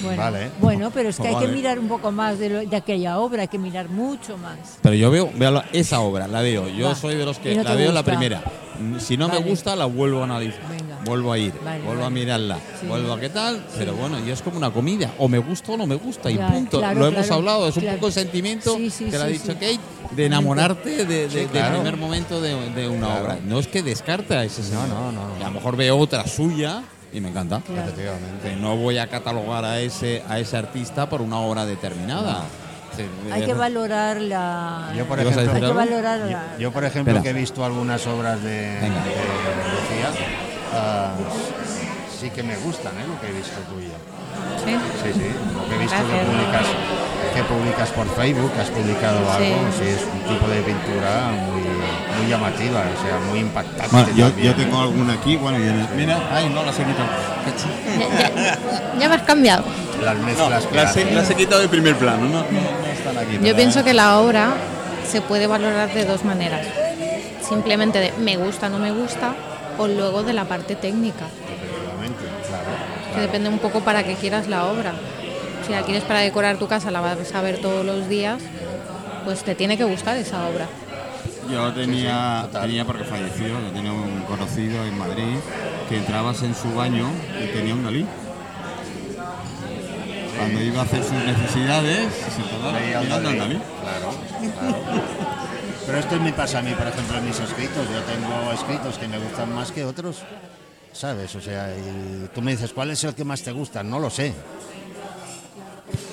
[0.02, 0.50] Bueno, Vale.
[0.60, 3.18] bueno, pero es que Pues hay que mirar un poco más de, lo- de aquella
[3.18, 4.56] obra, hay que mirar mucho más.
[4.82, 6.68] Pero yo veo, veo la- esa obra, la veo.
[6.68, 6.94] Yo Va.
[6.94, 8.42] soy de los ¿Y que no la veo la primera.
[8.98, 10.60] Si no me gusta, la vuelvo a analizar.
[10.70, 10.98] Venga.
[11.04, 12.86] Vuelvo a ir, Vale, vuelvo a mirarla, Sí.
[12.86, 13.62] vuelvo a qué tal.
[13.76, 15.12] Pero bueno, y es como una comida.
[15.18, 16.78] O me gusta o no me gusta, y punto.
[16.78, 17.98] claro, Lo hemos claro, hablado, es un claro.
[17.98, 19.54] poco el sentimiento Sí, sí, que le ha dicho sí.
[19.54, 19.80] Kate
[20.16, 21.74] de enamorarte de, de- del claro.
[21.74, 23.24] primer momento de, de una Claro.
[23.24, 23.38] obra.
[23.44, 24.88] No es que descarte a ese señor.
[24.88, 25.44] no, no, no.
[25.44, 26.82] A lo mejor veo otra suya
[27.12, 27.60] y me encanta.
[27.66, 27.82] Claro.
[27.82, 28.48] Efectivamente.
[28.50, 32.44] Que no voy a catalogar a ese, a ese artista por una obra determinada.
[32.96, 34.92] Sí, Hay eh, que valorar la.
[34.96, 35.78] Yo, por ¿Ibas a ejemplo, hay que algo?
[35.78, 36.42] valorar Yo, la.
[36.58, 37.22] yo, por ejemplo, Espera.
[37.22, 38.78] que he visto algunas obras de.
[38.80, 40.10] Lucía,
[40.74, 41.12] ah,
[42.20, 43.04] sí que me gustan, ¿eh?
[43.06, 43.94] Lo que he visto tuyo.
[44.64, 44.76] Sí.
[45.04, 45.30] Sí, sí.
[45.56, 46.26] Lo que he visto que Gracias.
[46.26, 46.66] publicas,
[47.34, 49.78] que publicas por Facebook, has publicado algo, Sí.
[49.84, 53.88] sí, es un tipo de pintura muy, muy llamativa, o sea, muy impactante.
[53.92, 56.84] Bueno, yo, yo tengo alguna aquí, bueno, y en el- mira, ay, no las he
[56.84, 57.08] quitado.
[58.18, 58.58] Ya, ya-
[58.98, 59.64] ya me has cambiado.
[60.02, 63.38] Las mezclas Las he, las he quitado del primer plano, no, no, no están aquí.
[63.42, 64.54] Yo pienso eh, que la obra
[65.08, 66.66] se puede valorar de dos maneras.
[67.46, 69.34] Simplemente de me gusta, no me gusta,
[69.78, 73.14] o luego de la parte técnica, Efectivamente, claro.
[73.14, 74.92] que depende un poco para qué quieras la obra.
[75.70, 78.42] Si la quieres para decorar tu casa, la vas a ver todos los días,
[79.24, 80.66] pues te tiene que gustar esa obra.
[81.48, 85.36] Yo tenía, tenía porque falleció, yo tenía un conocido en Madrid
[85.88, 87.06] que entrabas en su baño
[87.40, 88.04] y tenía un Dalí.
[90.36, 93.38] Cuando iba a hacer sus necesidades, se sentaba mirando al Dalí.
[93.38, 93.60] Dalí.
[93.80, 94.10] Claro,
[94.58, 94.76] claro.
[95.86, 97.86] Pero esto me pasa a mí, por ejemplo, en mis escritos.
[97.88, 100.16] Yo tengo escritos que me gustan más que otros,
[100.92, 101.32] ¿sabes?
[101.36, 103.84] O sea, y tú me dices, ¿cuál es el que más te gusta?
[103.84, 104.34] No lo sé.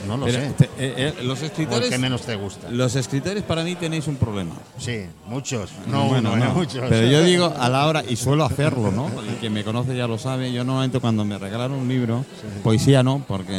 [0.07, 0.51] No lo Pero, sé.
[0.57, 2.69] te- eh, eh, los ¿O el escritores, que menos te gusta?
[2.69, 4.55] los escritores para mí tenéis un problema.
[4.77, 5.71] Sí, muchos.
[5.87, 6.51] No Bueno, uno, no.
[6.51, 6.85] eh, muchos.
[6.87, 9.09] Pero yo digo a la hora, y suelo hacerlo, ¿no?
[9.27, 10.51] El que me conoce ya lo sabe.
[10.53, 12.25] Yo normalmente cuando me regalan un libro,
[12.63, 13.53] poesía no, porque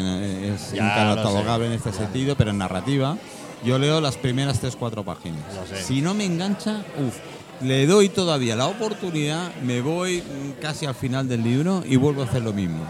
[0.55, 3.17] es Ya, incatalogable lo en este sentido, pero en narrativa,
[3.65, 5.43] yo leo las primeras tres, cuatro páginas.
[5.55, 5.83] Lo sé.
[5.83, 7.17] Si no me engancha, uff,
[7.63, 12.23] le doy todavía la oportunidad, me voy mm, casi al final del libro y vuelvo
[12.23, 12.85] a hacer lo mismo.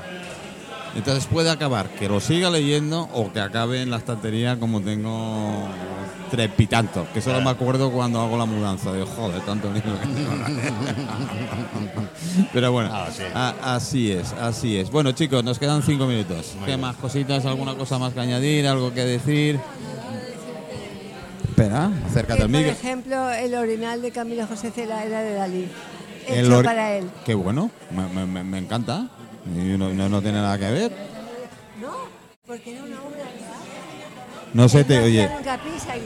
[0.97, 5.69] Entonces puede acabar que lo siga leyendo o que acabe en la estantería como tengo
[6.31, 8.93] trepitantos, que solo me acuerdo cuando hago la mudanza.
[8.93, 10.31] Digo, joder, tanto libro que tengo.
[12.53, 13.23] Pero bueno, Ah, sí.
[13.35, 14.91] a- así es, así es.
[14.91, 16.53] Bueno, chicos, nos quedan cinco minutos.
[16.57, 16.81] Muy ¿Qué bien.
[16.81, 17.45] más cositas?
[17.47, 18.67] ¿Alguna cosa más que añadir?
[18.67, 19.59] ¿Algo que decir?
[21.49, 22.73] Espera, acércate al por micro.
[22.73, 25.69] ejemplo, el orinal de Camilo José Cela era de Dalí.
[26.29, 27.11] El Hecho para él.
[27.25, 29.09] Qué bueno, me, me- me- me encanta.
[29.55, 30.93] Y no, no- no tiene nada que ver.
[31.81, 31.89] No,
[32.47, 34.53] porque era una obra real.
[34.55, 35.53] No Él te, oye, hacía nunca
[35.93, 36.03] allí.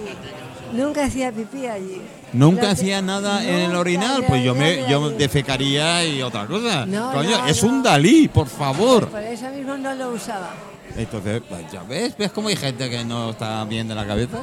[0.73, 2.01] Nunca hacía pipí allí.
[2.33, 6.47] nunca Lo que- hacía nada en el orinal, pues yo me yo defecaría y otra
[6.47, 6.87] cosa.
[6.87, 9.09] No, Coño, no, es un Dalí, por favor.
[9.09, 10.51] Por eso mismo no lo usaba.
[10.97, 14.39] Entonces, pues, ya ves, ves cómo hay gente que no está bien de la cabeza.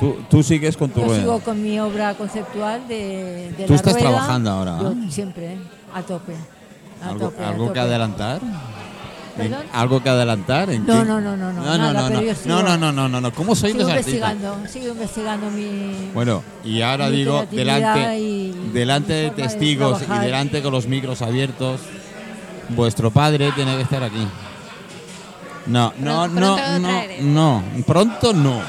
[0.00, 1.20] Tú, tú sigues con tu Yo rueda.
[1.20, 4.08] sigo con mi obra conceptual de, de Tú la estás rueda.
[4.08, 5.58] trabajando ahora, Yo siempre, ¿eh?
[5.94, 6.32] a tope.
[7.04, 8.40] ¿Algo, tope, a algo que adelantar?
[8.42, 9.66] ¿En- ¿Perdón?
[9.72, 10.70] ¿Algo que adelantar?
[10.70, 12.20] ¿En No, no, no, no, no, no, nada, no, no.
[12.20, 13.32] sigo- no, no, no, no, no, no.
[13.32, 16.10] ¿Cómo sois Sigo investigando, sigo investigando mi...
[16.12, 21.80] Bueno, y ahora digo, delante, y delante de testigos y delante con los micros abiertos,
[22.70, 24.26] vuestro padre tiene que estar aquí.
[25.66, 28.60] No, no, no, no, no, pronto no.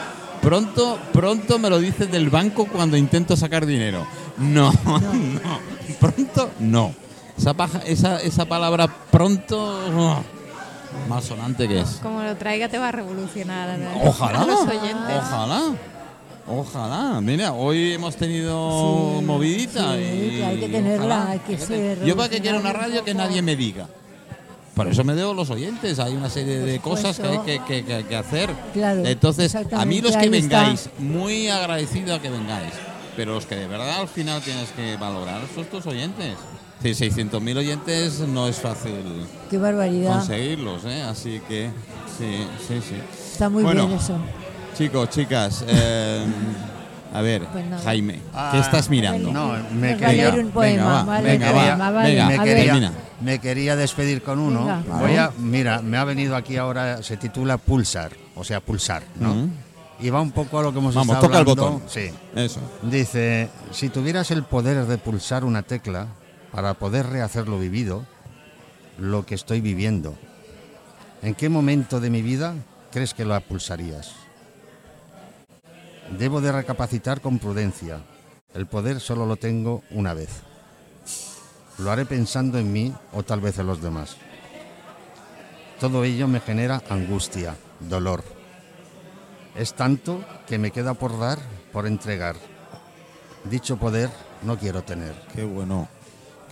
[0.42, 4.06] Pronto, pronto me lo dices del banco cuando intento sacar dinero.
[4.38, 5.60] No, no,
[6.00, 6.94] pronto no.
[7.38, 9.58] Esa, paja- esa, esa palabra pronto,
[9.96, 10.22] oh,
[11.10, 12.00] más sonante que es.
[12.02, 15.18] Como lo traiga te va a revolucionar a, Ojalá, a los oyentes.
[15.18, 15.62] ojalá,
[16.48, 17.22] ojalá.
[17.22, 22.04] Mira, hoy hemos tenido Sí, movidita sí, y hay que tenerla, ojalá, hay que ser
[22.06, 23.88] Yo para que quiero una radio un que nadie me diga.
[24.76, 26.00] Por eso me debo los oyentes.
[26.00, 28.50] Hay una serie de cosas que hay que, que- que- que hacer.
[28.74, 32.74] Claro, Entonces, a mí los que vengáis, muy agradecido a que vengáis.
[33.16, 36.36] Pero los que de verdad al final tienes que valorar son tus oyentes.
[36.84, 40.18] Sí, 600.000 oyentes no es fácil Qué barbaridad.
[40.18, 41.02] conseguirlos, ¿eh?
[41.04, 41.70] Así que
[42.18, 42.96] sí, sí, sí.
[43.32, 44.18] Está muy Bueno, bien eso.
[44.78, 46.26] Chicos, chicas, eh,
[47.14, 47.64] a ver, Pues.
[47.86, 49.32] Jaime, Ah, ¿qué estás mirando?
[49.32, 52.10] No, me leer quería, un poema, va venga, va, vale.
[52.10, 54.66] venga, me, quería, me quería despedir con uno.
[54.66, 54.98] Venga.
[55.00, 59.32] Voy a, mira, me ha venido aquí ahora, se titula Pulsar, o sea, pulsar, ¿no?
[59.32, 59.48] Ujú.
[60.02, 61.72] Y va un poco a lo que hemos Vamos, estado toca el hablando.
[61.80, 61.84] botón.
[61.90, 62.10] Sí.
[62.36, 62.60] Eso.
[62.82, 66.08] Dice, si tuvieras el poder de pulsar una tecla
[66.54, 68.06] para poder rehacer lo vivido,
[68.99, 70.16] lo que estoy viviendo,
[71.24, 72.54] ¿en qué momento de mi vida
[72.91, 74.12] crees que la pulsarías?
[76.20, 78.01] Debo de recapacitar con prudencia.
[78.54, 80.30] El poder solo lo tengo una vez.
[81.80, 84.16] Lo haré pensando en mí o tal vez en los demás.
[85.80, 88.24] todo ello me genera angustia, dolor.
[89.56, 91.39] Es tanto que me queda por dar,
[91.72, 92.36] por entregar.
[93.43, 94.12] Dicho poder
[94.43, 95.16] no quiero tener.
[95.34, 95.89] Qué bueno.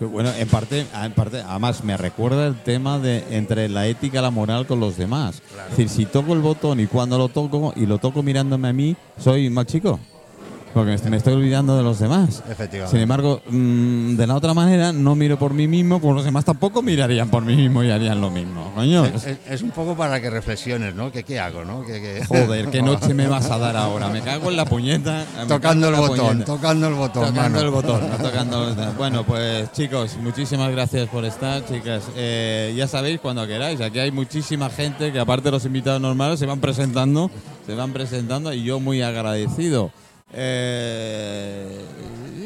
[0.07, 0.31] Bueno.
[0.33, 4.31] En parte, en parte, además me recuerda el tema de entre la ética y la
[4.31, 5.41] moral con los demás.
[5.71, 8.73] Es decir, si toco el botón y cuando lo toco y lo toco mirándome a
[8.73, 9.99] mí, soy mal chico.
[10.73, 12.43] Porque me estoy olvidando de los demás.
[12.49, 12.91] Efectivamente.
[12.91, 16.45] Sin embargo, mm, de la otra manera, no miro por mí mismo, pues los demás
[16.45, 18.71] tampoco mirarían por mí mismo y harían lo mismo.
[18.73, 19.05] Coño.
[19.05, 21.11] Es, es- es un poco para que reflexiones, ¿no?
[21.11, 21.83] ¿Qué, qué hago, no?
[22.27, 24.07] Joder, qué noche me vas a dar ahora.
[24.09, 25.25] Me cago en la puñeta.
[25.47, 26.45] tocando el botón, puñeta.
[26.45, 27.21] tocando el botón.
[27.25, 27.59] Tocando mano.
[27.61, 28.97] el botón, no tocando el botón.
[28.97, 32.03] Bueno, pues chicos, muchísimas gracias por estar, chicas.
[32.15, 36.39] Eh, ya sabéis, cuando queráis, aquí hay muchísima gente que aparte de los invitados normales
[36.39, 37.29] se van presentando,
[37.65, 39.91] se van presentando y yo muy agradecido.
[40.33, 41.85] Eh,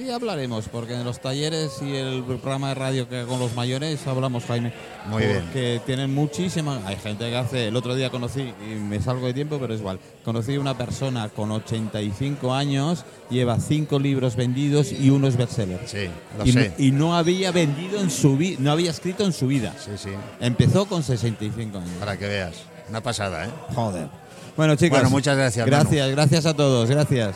[0.05, 4.05] y hablaremos, porque en los talleres y el programa de radio que con los mayores
[4.05, 4.71] hablamos, Jaime.
[5.07, 5.49] Muy bien.
[5.51, 6.81] Que tienen muchísima.
[6.85, 7.67] Hay gente que hace.
[7.67, 9.99] El otro día conocí, y me salgo de tiempo, pero es igual.
[10.23, 15.81] Conocí una persona con 85 años, lleva cinco libros vendidos y uno es bestseller.
[15.85, 16.07] Sí,
[16.37, 16.69] lo y, sé.
[16.77, 19.73] No, y no había vendido en su vida, no había escrito en su vida.
[19.83, 20.11] Sí, sí.
[20.39, 21.89] Empezó con 65 años.
[21.99, 22.55] Para que veas.
[22.89, 23.49] Una pasada, ¿eh?
[23.73, 24.07] Joder.
[24.55, 24.99] Bueno, chicos.
[24.99, 25.81] Bueno, muchas gracias, Manu.
[25.83, 26.89] Gracias, gracias a todos.
[26.89, 27.35] Gracias.